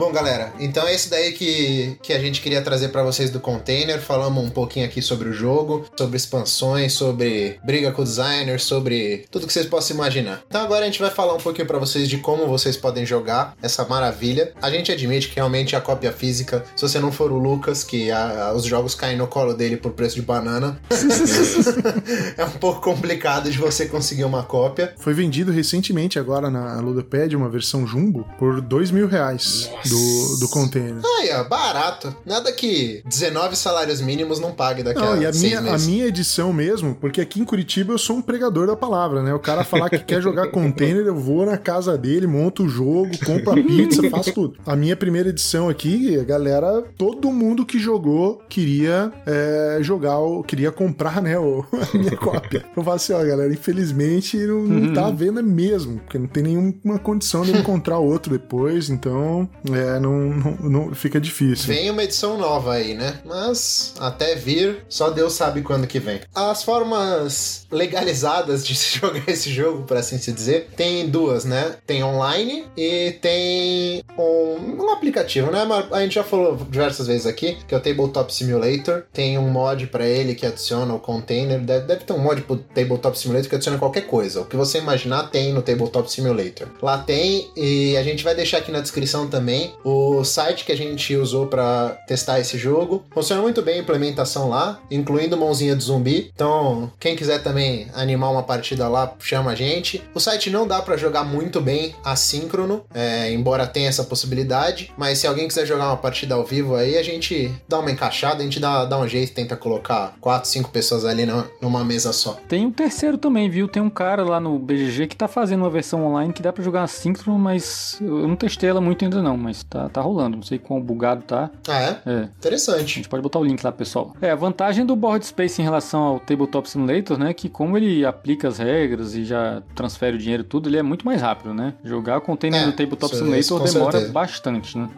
[0.00, 3.38] Bom, galera, então é isso daí que, que a gente queria trazer para vocês do
[3.38, 4.00] container.
[4.00, 9.26] Falamos um pouquinho aqui sobre o jogo, sobre expansões, sobre briga com o designer, sobre
[9.30, 10.42] tudo que vocês possam imaginar.
[10.48, 13.54] Então agora a gente vai falar um pouquinho para vocês de como vocês podem jogar
[13.60, 14.54] essa maravilha.
[14.62, 18.10] A gente admite que realmente a cópia física, se você não for o Lucas, que
[18.10, 20.80] a, a, os jogos caem no colo dele por preço de banana,
[22.38, 24.94] é um pouco complicado de você conseguir uma cópia.
[24.98, 29.68] Foi vendido recentemente agora na Ludopad uma versão jumbo por dois mil reais.
[29.70, 31.00] Nossa do, do container.
[31.04, 32.14] Ah, é barato.
[32.24, 35.86] Nada que 19 salários mínimos não pague daqui não, a, e a minha, meses.
[35.86, 39.34] A minha edição mesmo, porque aqui em Curitiba eu sou um pregador da palavra, né?
[39.34, 43.10] O cara falar que quer jogar container, eu vou na casa dele, monto o jogo,
[43.24, 44.56] compro a pizza, faço tudo.
[44.64, 50.70] A minha primeira edição aqui, a galera, todo mundo que jogou queria é, jogar, queria
[50.70, 52.64] comprar, né, o, a minha cópia.
[52.76, 55.16] Eu falo assim, ó, galera, infelizmente não, não tá uhum.
[55.16, 60.56] vendo mesmo, porque não tem nenhuma condição de encontrar outro depois, então é, não, não,
[60.60, 61.66] não, fica difícil.
[61.66, 63.20] Vem uma edição nova aí, né?
[63.24, 66.20] Mas até vir, só Deus sabe quando que vem.
[66.34, 71.76] As formas legalizadas de se jogar esse jogo, por assim se dizer, tem duas, né?
[71.86, 75.66] Tem online e tem um, um aplicativo, né?
[75.92, 79.04] A gente já falou diversas vezes aqui que é o Tabletop Simulator.
[79.12, 81.60] Tem um mod para ele que adiciona o container.
[81.60, 84.40] Deve, deve ter um mod pro Tabletop Simulator que adiciona qualquer coisa.
[84.40, 86.68] O que você imaginar tem no Tabletop Simulator.
[86.82, 90.76] Lá tem e a gente vai deixar aqui na descrição também o site que a
[90.76, 93.04] gente usou para testar esse jogo.
[93.10, 96.30] Funciona muito bem a implementação lá, incluindo mãozinha de zumbi.
[96.34, 100.02] Então, quem quiser também animar uma partida lá, chama a gente.
[100.14, 105.18] O site não dá para jogar muito bem assíncrono, é, embora tenha essa possibilidade, mas
[105.18, 108.44] se alguém quiser jogar uma partida ao vivo aí, a gente dá uma encaixada, a
[108.44, 111.26] gente dá, dá um jeito, tenta colocar quatro, cinco pessoas ali
[111.60, 112.38] numa mesa só.
[112.48, 113.68] Tem um terceiro também, viu?
[113.68, 116.62] Tem um cara lá no BGG que tá fazendo uma versão online que dá para
[116.62, 120.36] jogar assíncrono, mas eu não testei ela muito ainda não, mas tá, tá rolando.
[120.36, 121.50] Não sei quão bugado tá.
[121.68, 122.02] Ah, é?
[122.06, 122.22] É.
[122.38, 122.80] Interessante.
[122.80, 124.14] A gente pode botar o link lá, pessoal.
[124.20, 127.32] É, a vantagem do Board Space em relação ao Tabletop Simulator, né?
[127.32, 131.04] Que como ele aplica as regras e já transfere o dinheiro tudo, ele é muito
[131.04, 131.74] mais rápido, né?
[131.84, 134.12] Jogar o container é, do Tabletop Simulator demora certeza.
[134.12, 134.88] bastante, né?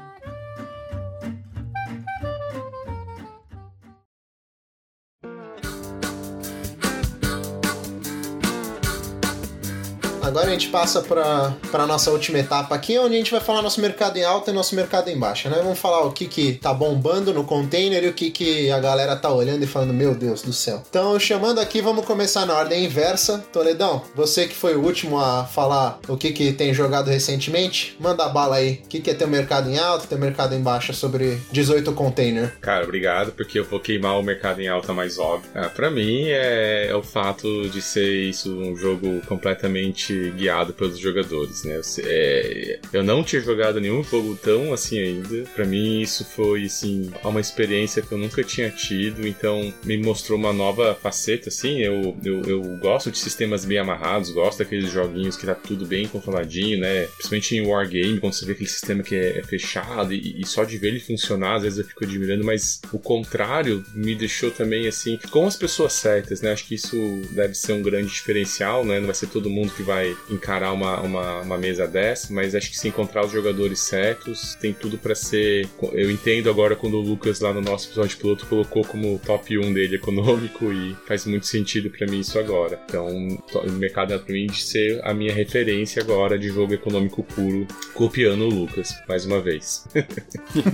[10.23, 13.63] Agora a gente passa para para nossa última etapa aqui, onde a gente vai falar
[13.63, 15.61] nosso mercado em alta e nosso mercado em baixa, né?
[15.63, 19.17] Vamos falar o que que tá bombando no container e o que que a galera
[19.17, 20.83] tá olhando e falando, meu Deus do céu.
[20.89, 23.45] Então, chamando aqui, vamos começar na ordem inversa.
[23.53, 28.25] Toledão, você que foi o último a falar o que que tem jogado recentemente, manda
[28.25, 28.81] a bala aí.
[28.85, 32.55] O que que é teu mercado em alta, teu mercado em baixa sobre 18 container?
[32.61, 35.51] Cara, obrigado, porque eu vou queimar o mercado em alta mais óbvio.
[35.55, 40.99] Ah, para mim é, é o fato de ser isso um jogo completamente guiado pelos
[40.99, 41.81] jogadores, né?
[41.99, 45.45] É, eu não tinha jogado nenhum jogo tão assim ainda.
[45.55, 50.39] Para mim isso foi assim uma experiência que eu nunca tinha tido, então me mostrou
[50.39, 51.81] uma nova faceta assim.
[51.81, 56.07] Eu, eu, eu gosto de sistemas bem amarrados, gosto daqueles joguinhos que tá tudo bem
[56.09, 57.07] controladinho, né?
[57.07, 60.65] Principalmente em Wargame, quando você vê aquele sistema que é, é fechado e, e só
[60.65, 64.87] de ver ele funcionar, às vezes eu fico admirando, mas o contrário me deixou também
[64.87, 66.53] assim com as pessoas certas, né?
[66.53, 66.97] Acho que isso
[67.31, 68.99] deve ser um grande diferencial, né?
[68.99, 72.71] Não vai ser todo mundo que vai encarar uma, uma, uma mesa dessa, mas acho
[72.71, 75.69] que se encontrar os jogadores certos, tem tudo para ser.
[75.93, 79.73] Eu entendo agora quando o Lucas lá no nosso episódio piloto colocou como top 1
[79.73, 82.81] dele econômico e faz muito sentido para mim isso agora.
[82.87, 87.23] Então, o mercado é pra mim de ser a minha referência agora de jogo econômico
[87.23, 89.85] puro, copiando o Lucas, mais uma vez.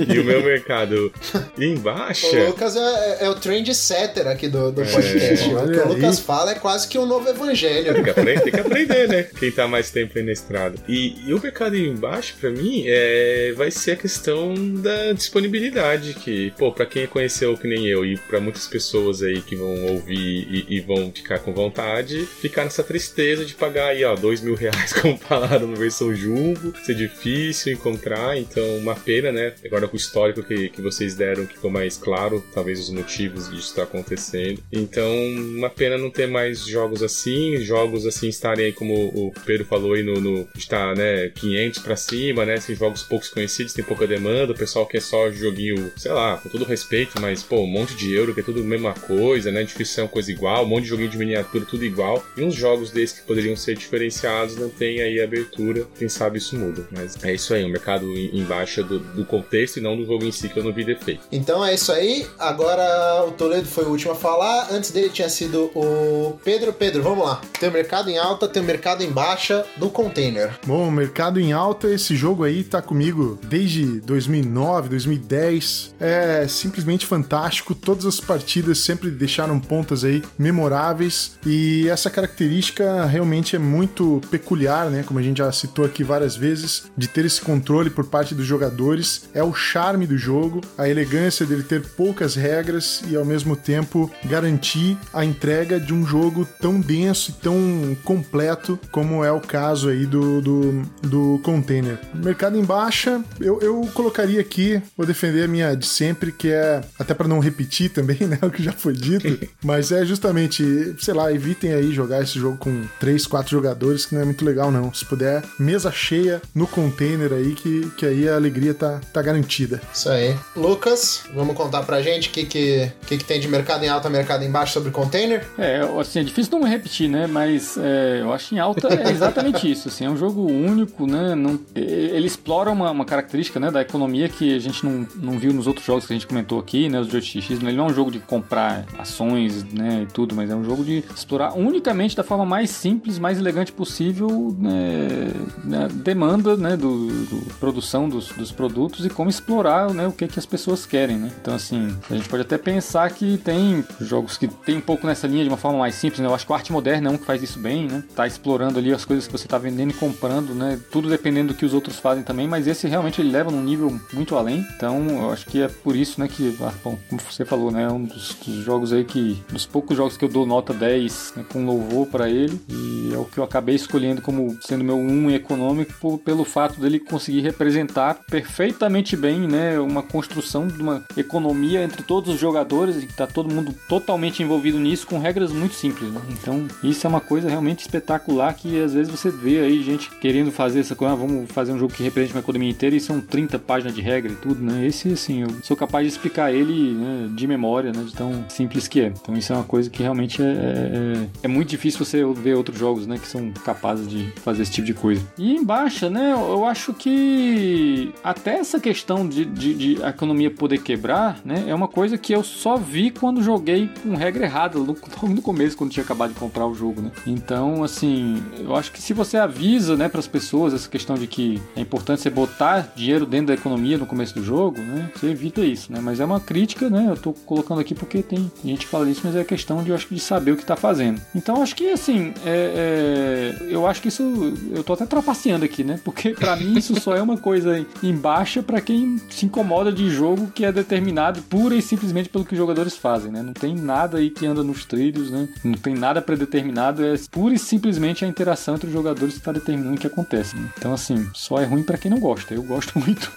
[0.08, 1.12] e o meu mercado
[1.58, 2.36] embaixo.
[2.36, 5.48] O Lucas é, é o trendsetter aqui do, do é, podcast.
[5.48, 7.94] o que o Lucas fala é quase que um novo evangelho.
[7.94, 9.17] Tem que aprender, tem que aprender né?
[9.22, 10.76] Quem tá mais tempo aí na estrada.
[10.88, 16.14] E, e o mercado embaixo, para mim, é, vai ser a questão da disponibilidade.
[16.14, 19.86] Que, pô, pra quem conheceu que nem eu, e para muitas pessoas aí que vão
[19.86, 24.40] ouvir e, e, vão ficar com vontade, ficar nessa tristeza de pagar aí, ó, dois
[24.40, 24.92] mil reais
[25.28, 29.54] falaram no versão Jumbo, ser difícil encontrar, então uma pena, né?
[29.64, 33.50] Agora com o histórico que, que vocês deram, que ficou mais claro, talvez os motivos
[33.50, 34.62] disso tá acontecendo.
[34.72, 35.10] Então,
[35.56, 39.94] uma pena não ter mais jogos assim, jogos assim estarem aí, como o Pedro falou
[39.94, 42.54] aí, no, no está, né, 500 para cima, né?
[42.54, 46.48] Esses jogos poucos conhecidos, tem pouca demanda, o pessoal quer só joguinho, sei lá, com
[46.48, 49.62] todo respeito, mas, pô, um monte de euro, que é tudo a mesma coisa, né?
[49.62, 52.24] Difícil ser uma coisa igual, um monte de joguinho de miniatura, tudo igual.
[52.36, 56.56] E uns jogos desses que poderiam ser diferenciados não tem aí abertura, quem sabe isso
[56.56, 56.86] muda.
[56.90, 60.24] Mas é isso aí, o mercado em baixa do, do contexto e não do jogo
[60.24, 61.22] em si que eu não vi defeito.
[61.30, 65.28] Então é isso aí, agora o Toledo foi o último a falar, antes dele tinha
[65.28, 66.72] sido o Pedro.
[66.72, 67.40] Pedro, vamos lá.
[67.58, 70.58] Tem o mercado em alta, tem o mercado em baixa do container.
[70.66, 75.94] Bom, mercado em alta, esse jogo aí tá comigo desde 2009, 2010.
[76.00, 77.74] É simplesmente fantástico.
[77.74, 84.90] Todas as partidas sempre deixaram pontas aí memoráveis e essa característica realmente é muito peculiar,
[84.90, 85.02] né?
[85.02, 88.46] Como a gente já citou aqui várias vezes, de ter esse controle por parte dos
[88.46, 89.28] jogadores.
[89.34, 94.10] É o charme do jogo, a elegância dele ter poucas regras e ao mesmo tempo
[94.24, 99.88] garantir a entrega de um jogo tão denso e tão completo como é o caso
[99.88, 101.98] aí do, do, do container.
[102.14, 106.80] Mercado em baixa, eu, eu colocaria aqui, vou defender a minha de sempre, que é,
[106.98, 111.14] até para não repetir também, né, o que já foi dito, mas é justamente, sei
[111.14, 114.70] lá, evitem aí jogar esse jogo com 3, 4 jogadores, que não é muito legal
[114.70, 114.92] não.
[114.92, 119.80] Se puder, mesa cheia no container aí, que, que aí a alegria tá, tá garantida.
[119.92, 120.36] Isso aí.
[120.56, 124.08] Lucas, vamos contar pra gente o que, que, que, que tem de mercado em alta,
[124.08, 125.46] mercado em baixa sobre container?
[125.58, 129.70] É, assim, é difícil não repetir, né, mas é, eu acho em alta é exatamente
[129.70, 133.80] isso, assim, é um jogo único, né, não, ele explora uma, uma característica, né, da
[133.80, 136.88] economia que a gente não, não viu nos outros jogos que a gente comentou aqui,
[136.88, 140.34] né, os de OTX, ele não é um jogo de comprar ações, né, e tudo,
[140.34, 145.32] mas é um jogo de explorar unicamente da forma mais simples, mais elegante possível, né,
[145.64, 150.26] né demanda, né, do, do produção dos, dos, produtos e como explorar, né, o que
[150.26, 151.32] que as pessoas querem, né.
[151.40, 155.26] Então, assim, a gente pode até pensar que tem jogos que tem um pouco nessa
[155.26, 157.16] linha de uma forma mais simples, né, eu acho que o Arte Moderna é um
[157.16, 159.94] que faz isso bem, né, tá explorando ali as coisas que você está vendendo e
[159.94, 160.78] comprando, né?
[160.90, 163.98] Tudo dependendo do que os outros fazem também, mas esse realmente ele leva num nível
[164.12, 164.66] muito além.
[164.76, 167.84] Então, eu acho que é por isso, né, que, ah, bom, como você falou, né,
[167.84, 171.34] é um dos, dos, jogos aí que, dos poucos jogos que eu dou nota 10
[171.36, 174.96] né, com louvor para ele, e é o que eu acabei escolhendo como sendo meu
[174.96, 181.04] 1 econômico por, pelo fato dele conseguir representar perfeitamente bem, né, uma construção de uma
[181.16, 185.52] economia entre todos os jogadores e que tá todo mundo totalmente envolvido nisso com regras
[185.52, 186.20] muito simples, né?
[186.30, 190.50] Então, isso é uma coisa realmente espetacular que às vezes você vê aí gente querendo
[190.50, 193.20] fazer essa coisa, ah, vamos fazer um jogo que represente uma economia inteira e são
[193.20, 194.86] 30 páginas de regra e tudo, né?
[194.86, 198.02] Esse, assim, eu sou capaz de explicar ele né, de memória, né?
[198.02, 199.06] De tão simples que é.
[199.06, 202.78] Então isso é uma coisa que realmente é, é, é, muito difícil você ver outros
[202.78, 203.18] jogos, né?
[203.18, 205.22] Que são capazes de fazer esse tipo de coisa.
[205.36, 206.32] E em baixa, né?
[206.32, 211.64] Eu acho que até essa questão de, de, de a economia poder quebrar, né?
[211.66, 215.76] É uma coisa que eu só vi quando joguei com regra errada, logo no começo,
[215.76, 217.10] quando tinha acabado de comprar o jogo, né?
[217.26, 221.26] Então, assim, eu acho que se você avisa, né, para as pessoas essa questão de
[221.26, 225.28] que é importante você botar dinheiro dentro da economia no começo do jogo, né, você
[225.28, 226.00] evita isso, né?
[226.02, 227.06] Mas é uma crítica, né?
[227.08, 229.94] Eu tô colocando aqui porque tem gente que fala isso, mas é questão de, eu
[229.94, 231.20] acho, de saber o que tá fazendo.
[231.34, 234.22] Então, acho que, assim, é, é, eu acho que isso,
[234.70, 236.00] eu tô até trapaceando aqui, né?
[236.04, 240.10] Porque para mim isso só é uma coisa em baixa para quem se incomoda de
[240.10, 243.42] jogo que é determinado pura e simplesmente pelo que os jogadores fazem, né?
[243.42, 245.48] Não tem nada aí que anda nos trilhos, né?
[245.64, 249.52] Não tem nada predeterminado, é pura e simplesmente a interação entre os jogadores que está
[249.52, 250.56] determinando o que acontece.
[250.56, 250.68] Né?
[250.76, 252.54] Então, assim, só é ruim para quem não gosta.
[252.54, 253.30] Eu gosto muito.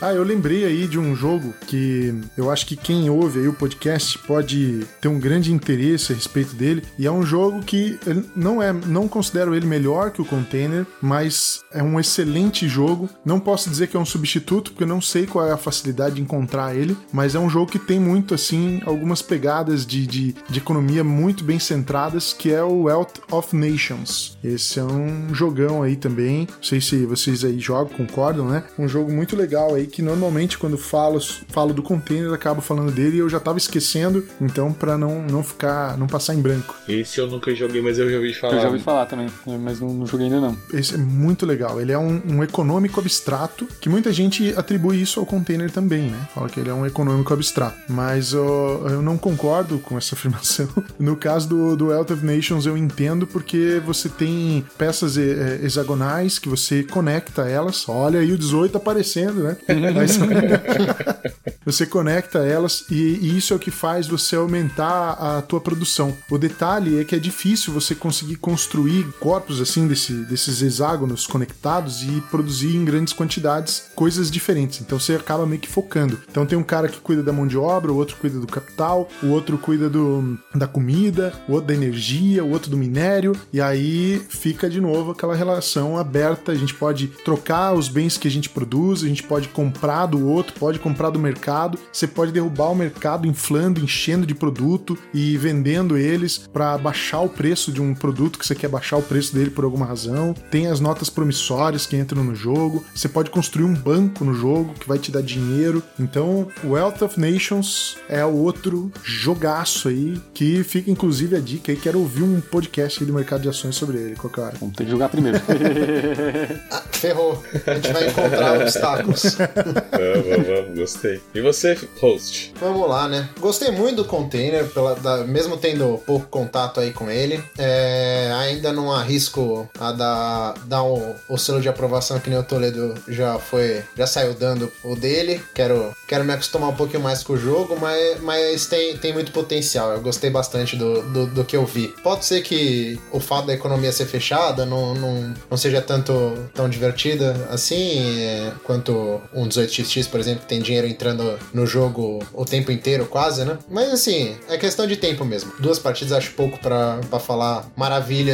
[0.00, 3.52] ah, eu lembrei aí de um jogo que eu acho que quem ouve aí o
[3.52, 6.82] podcast pode ter um grande interesse a respeito dele.
[6.98, 7.98] E é um jogo que
[8.34, 13.10] não é, não considero ele melhor que o Container, mas é um excelente jogo.
[13.24, 16.14] Não posso dizer que é um substituto, porque eu não sei qual é a facilidade
[16.14, 20.34] de encontrar ele, mas é um jogo que tem muito assim algumas pegadas de, de,
[20.48, 24.38] de economia muito bem centradas, que é o Wealth of Nations.
[24.44, 26.46] Esse é um jogão aí também.
[26.48, 28.62] Não sei se vocês aí jogam, concordam, né?
[28.78, 31.18] Um jogo muito legal aí que normalmente quando falo,
[31.48, 35.42] falo do container acabo falando dele e eu já tava esquecendo, então para não, não
[35.42, 36.76] ficar, não passar em branco.
[36.88, 38.54] Esse eu nunca joguei, mas eu já ouvi falar.
[38.54, 39.28] Eu já ouvi falar também,
[39.60, 40.56] mas não, não joguei ainda não.
[40.72, 41.80] Esse é muito legal.
[41.80, 46.28] Ele é um, um econômico abstrato que muita gente atribui isso ao container também, né?
[46.34, 47.76] Fala que ele é um econômico abstrato.
[47.88, 50.68] Mas eu, eu não concordo com essa afirmação.
[50.98, 56.38] No caso do, do Wealth of Nations, eu entendo porque você tem peças é, hexagonais
[56.38, 57.88] que você conecta elas.
[57.88, 59.56] Olha aí o 18 aparecendo, né?
[61.64, 66.14] Você conecta elas e, e, isso é o que faz você aumentar a tua produção.
[66.30, 68.73] O detalhe é que é difícil você conseguir construir
[69.18, 74.80] corpos assim desse, desses hexágonos conectados e produzir em grandes quantidades coisas diferentes.
[74.80, 76.20] Então você acaba meio que focando.
[76.30, 79.08] Então tem um cara que cuida da mão de obra, o outro cuida do capital,
[79.22, 83.60] o outro cuida do, da comida, o outro da energia, o outro do minério, e
[83.60, 86.52] aí fica de novo aquela relação aberta.
[86.52, 90.26] A gente pode trocar os bens que a gente produz, a gente pode comprar do
[90.26, 95.36] outro, pode comprar do mercado, você pode derrubar o mercado inflando, enchendo de produto e
[95.36, 99.34] vendendo eles para baixar o preço de um produto que você quer baixar o preço
[99.34, 100.34] dele por alguma razão.
[100.50, 102.84] Tem as notas promissórias que entram no jogo.
[102.94, 105.82] Você pode construir um banco no jogo que vai te dar dinheiro.
[105.98, 111.78] Então, Wealth of Nations é o outro jogaço aí que fica inclusive a dica aí.
[111.78, 114.56] Quero ouvir um podcast aí do mercado de ações sobre ele qualquer hora.
[114.58, 115.40] Vamos ter que jogar primeiro.
[116.70, 117.42] ah, ferrou.
[117.66, 119.36] A gente vai encontrar obstáculos.
[119.36, 121.20] vamos, vamos, gostei.
[121.34, 122.54] E você, host?
[122.60, 123.28] Vamos lá, né?
[123.38, 127.42] Gostei muito do container, pela, da, mesmo tendo pouco contato aí com ele.
[127.58, 132.42] É, ainda não arrisco a dar, dar o, o selo de aprovação que nem o
[132.42, 135.40] Toledo já foi, já saiu dando o dele.
[135.54, 139.32] Quero, quero me acostumar um pouquinho mais com o jogo, mas, mas tem, tem muito
[139.32, 139.92] potencial.
[139.92, 141.88] Eu gostei bastante do, do, do que eu vi.
[142.02, 146.12] Pode ser que o fato da economia ser fechada não, não, não seja tanto
[146.54, 152.22] tão divertida assim é, quanto um 18xx, por exemplo, que tem dinheiro entrando no jogo
[152.32, 153.58] o tempo inteiro, quase, né?
[153.68, 155.52] Mas assim, é questão de tempo mesmo.
[155.58, 157.66] Duas partidas acho pouco para falar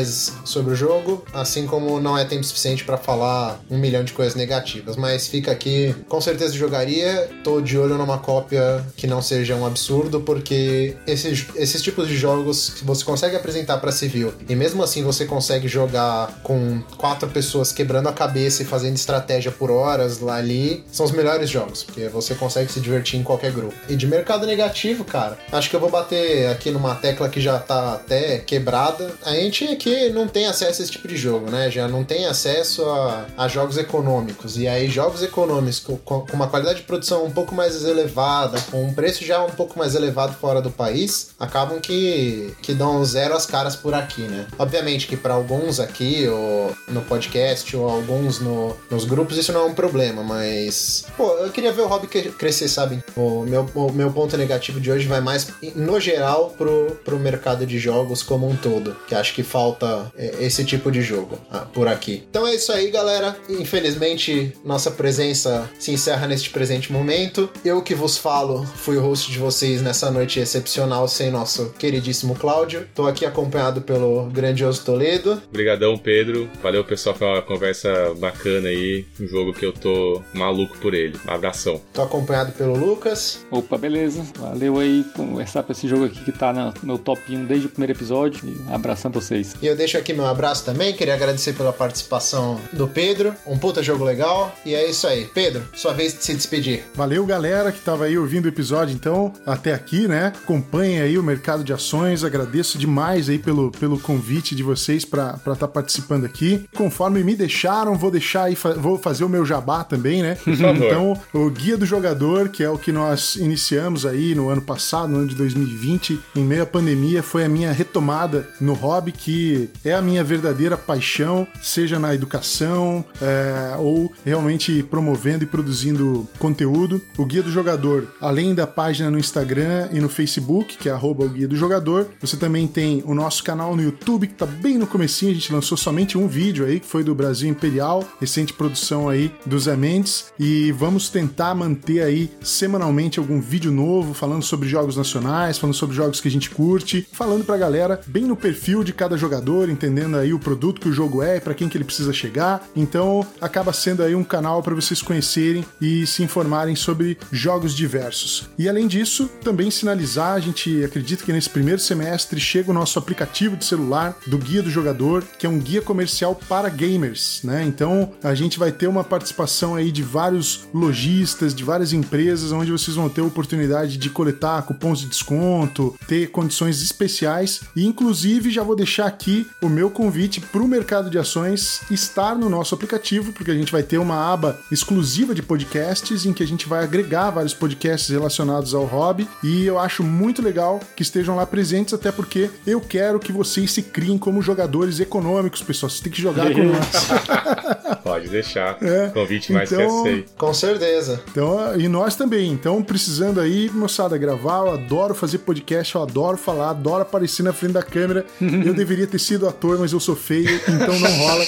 [0.08, 4.34] sobre o jogo, assim como não é tempo suficiente para falar um milhão de coisas
[4.34, 4.96] negativas.
[4.96, 7.28] Mas fica aqui, com certeza jogaria.
[7.42, 12.16] Tô de olho numa cópia que não seja um absurdo, porque esses, esses tipos de
[12.16, 17.28] jogos que você consegue apresentar para civil e mesmo assim você consegue jogar com quatro
[17.28, 21.82] pessoas quebrando a cabeça e fazendo estratégia por horas lá ali, são os melhores jogos,
[21.82, 23.74] porque você consegue se divertir em qualquer grupo.
[23.88, 27.58] E de mercado negativo, cara, acho que eu vou bater aqui numa tecla que já
[27.58, 29.12] tá até quebrada.
[29.24, 31.70] A gente aqui não tem acesso a esse tipo de jogo, né?
[31.70, 34.56] Já não tem acesso a, a jogos econômicos.
[34.56, 38.84] E aí, jogos econômicos com, com, uma qualidade de produção um pouco mais elevada, com
[38.84, 43.34] um preço já um pouco mais elevado fora do país, acabam que, que dão zero
[43.34, 44.46] as caras por aqui, né?
[44.58, 49.62] Obviamente que para alguns aqui, ou no podcast, ou alguns no, nos grupos, isso não
[49.62, 51.04] é um problema, mas.
[51.16, 53.02] Pô, eu queria ver o hobby crescer, sabe?
[53.16, 57.66] O meu, o meu ponto negativo de hoje vai mais, no geral, pro, pro mercado
[57.66, 59.79] de jogos como um todo, que acho que falta
[60.16, 62.24] é, esse tipo de jogo ah, por aqui.
[62.28, 63.36] Então é isso aí, galera.
[63.48, 67.48] Infelizmente, nossa presença se encerra neste presente momento.
[67.64, 72.34] Eu que vos falo, fui o host de vocês nessa noite excepcional sem nosso queridíssimo
[72.34, 72.86] Cláudio.
[72.94, 75.40] Tô aqui acompanhado pelo grandioso Toledo.
[75.48, 76.48] Obrigadão, Pedro.
[76.62, 79.04] Valeu, pessoal, foi uma conversa bacana aí.
[79.20, 81.18] Um jogo que eu tô maluco por ele.
[81.26, 81.80] Um abração.
[81.92, 83.44] Tô acompanhado pelo Lucas.
[83.50, 84.24] Opa, beleza.
[84.38, 87.70] Valeu aí conversar pra esse jogo aqui que tá no meu top 1 desde o
[87.70, 88.40] primeiro episódio.
[88.48, 89.54] E um abração pra vocês.
[89.60, 90.92] E eu deixo aqui meu abraço também.
[90.92, 93.34] Queria agradecer pela participação do Pedro.
[93.46, 94.54] Um puta jogo legal.
[94.66, 95.26] E é isso aí.
[95.32, 96.84] Pedro, sua vez de se despedir.
[96.94, 100.32] Valeu, galera, que tava aí ouvindo o episódio, então, até aqui, né?
[100.42, 102.24] Acompanhe aí o mercado de ações.
[102.24, 106.68] Agradeço demais aí pelo, pelo convite de vocês para estar tá participando aqui.
[106.74, 110.36] Conforme me deixaram, vou deixar aí, vou fazer o meu jabá também, né?
[110.80, 115.08] Então, o Guia do Jogador, que é o que nós iniciamos aí no ano passado,
[115.08, 119.59] no ano de 2020, em meio à pandemia, foi a minha retomada no hobby, que
[119.84, 127.00] é a minha verdadeira paixão, seja na educação é, ou realmente promovendo e produzindo conteúdo.
[127.16, 131.24] O Guia do Jogador, além da página no Instagram e no Facebook, que é arroba
[131.24, 134.78] o Guia do Jogador, você também tem o nosso canal no YouTube, que tá bem
[134.78, 138.52] no comecinho, a gente lançou somente um vídeo aí, que foi do Brasil Imperial, recente
[138.52, 144.42] produção aí do Zé Mendes, e vamos tentar manter aí semanalmente algum vídeo novo, falando
[144.42, 148.36] sobre jogos nacionais, falando sobre jogos que a gente curte, falando pra galera bem no
[148.36, 151.76] perfil de cada jogador, entendendo aí o produto que o jogo é, para quem que
[151.76, 152.66] ele precisa chegar.
[152.74, 158.48] Então, acaba sendo aí um canal para vocês conhecerem e se informarem sobre jogos diversos.
[158.58, 162.98] E além disso, também sinalizar, a gente acredita que nesse primeiro semestre chega o nosso
[162.98, 167.64] aplicativo de celular do Guia do Jogador, que é um guia comercial para gamers, né?
[167.64, 172.70] Então, a gente vai ter uma participação aí de vários lojistas, de várias empresas, onde
[172.70, 178.50] vocês vão ter a oportunidade de coletar cupons de desconto, ter condições especiais e inclusive
[178.50, 179.29] já vou deixar aqui
[179.60, 183.72] o meu convite para o mercado de ações estar no nosso aplicativo, porque a gente
[183.72, 188.08] vai ter uma aba exclusiva de podcasts em que a gente vai agregar vários podcasts
[188.10, 192.80] relacionados ao hobby e eu acho muito legal que estejam lá presentes, até porque eu
[192.80, 195.90] quero que vocês se criem como jogadores econômicos, pessoal.
[195.90, 198.00] Vocês têm que jogar com nós.
[198.02, 198.76] Pode deixar.
[198.82, 200.32] É, Convite mais então, que aceito.
[200.36, 201.22] Com certeza.
[201.30, 202.50] Então, e nós também.
[202.52, 204.66] Então, precisando aí, moçada, gravar.
[204.66, 208.24] Eu adoro fazer podcast, eu adoro falar, adoro aparecer na frente da câmera.
[208.40, 211.44] eu deveria ter sido ator, mas eu sou feio, então não rola.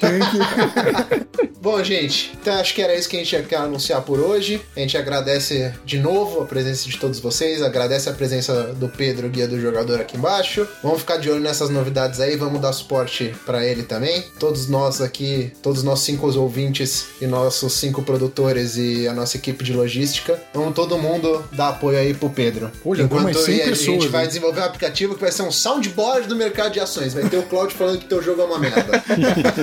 [0.00, 1.46] Tem que.
[1.66, 4.62] Bom, gente, então acho que era isso que a gente quer anunciar por hoje.
[4.76, 9.28] A gente agradece de novo a presença de todos vocês, agradece a presença do Pedro,
[9.28, 10.64] guia do jogador aqui embaixo.
[10.80, 14.22] Vamos ficar de olho nessas novidades aí, vamos dar suporte para ele também.
[14.38, 19.64] Todos nós aqui, todos nós cinco ouvintes e nossos cinco produtores e a nossa equipe
[19.64, 22.70] de logística, vamos todo mundo dar apoio aí pro Pedro.
[22.84, 26.28] Olha, Enquanto a, pessoas, a gente vai desenvolver um aplicativo que vai ser um soundboard
[26.28, 27.15] do mercado de ações.
[27.16, 29.02] Vai ter o Claudio falando que teu jogo é uma merda.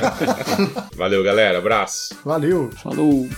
[0.98, 1.60] Valeu, galera.
[1.60, 2.16] Abraço.
[2.26, 2.72] Valeu.
[2.82, 3.30] Falou.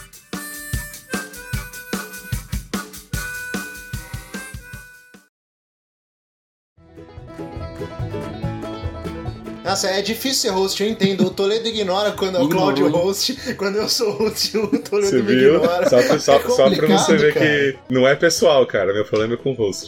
[9.76, 11.26] Nossa, é difícil ser host, eu entendo.
[11.26, 13.36] O Toledo ignora quando é o Claudio host.
[13.58, 15.56] Quando eu sou host, o Toledo você me viu?
[15.58, 15.90] ignora.
[15.90, 17.46] Só, pra, só, é só pra você ver cara.
[17.46, 18.94] que não é pessoal, cara.
[18.94, 19.86] Meu problema é com o host.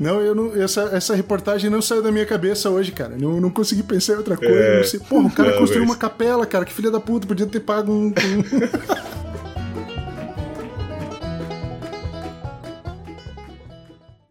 [0.00, 3.14] Não, eu não, essa, essa reportagem não saiu da minha cabeça hoje, cara.
[3.18, 4.54] Não, não consegui pensar em outra coisa.
[4.54, 5.00] É, não sei.
[5.00, 5.90] Porra, o cara não, construiu mas...
[5.90, 6.64] uma capela, cara.
[6.64, 8.06] Que filha da puta, podia ter pago um.
[8.06, 8.12] um...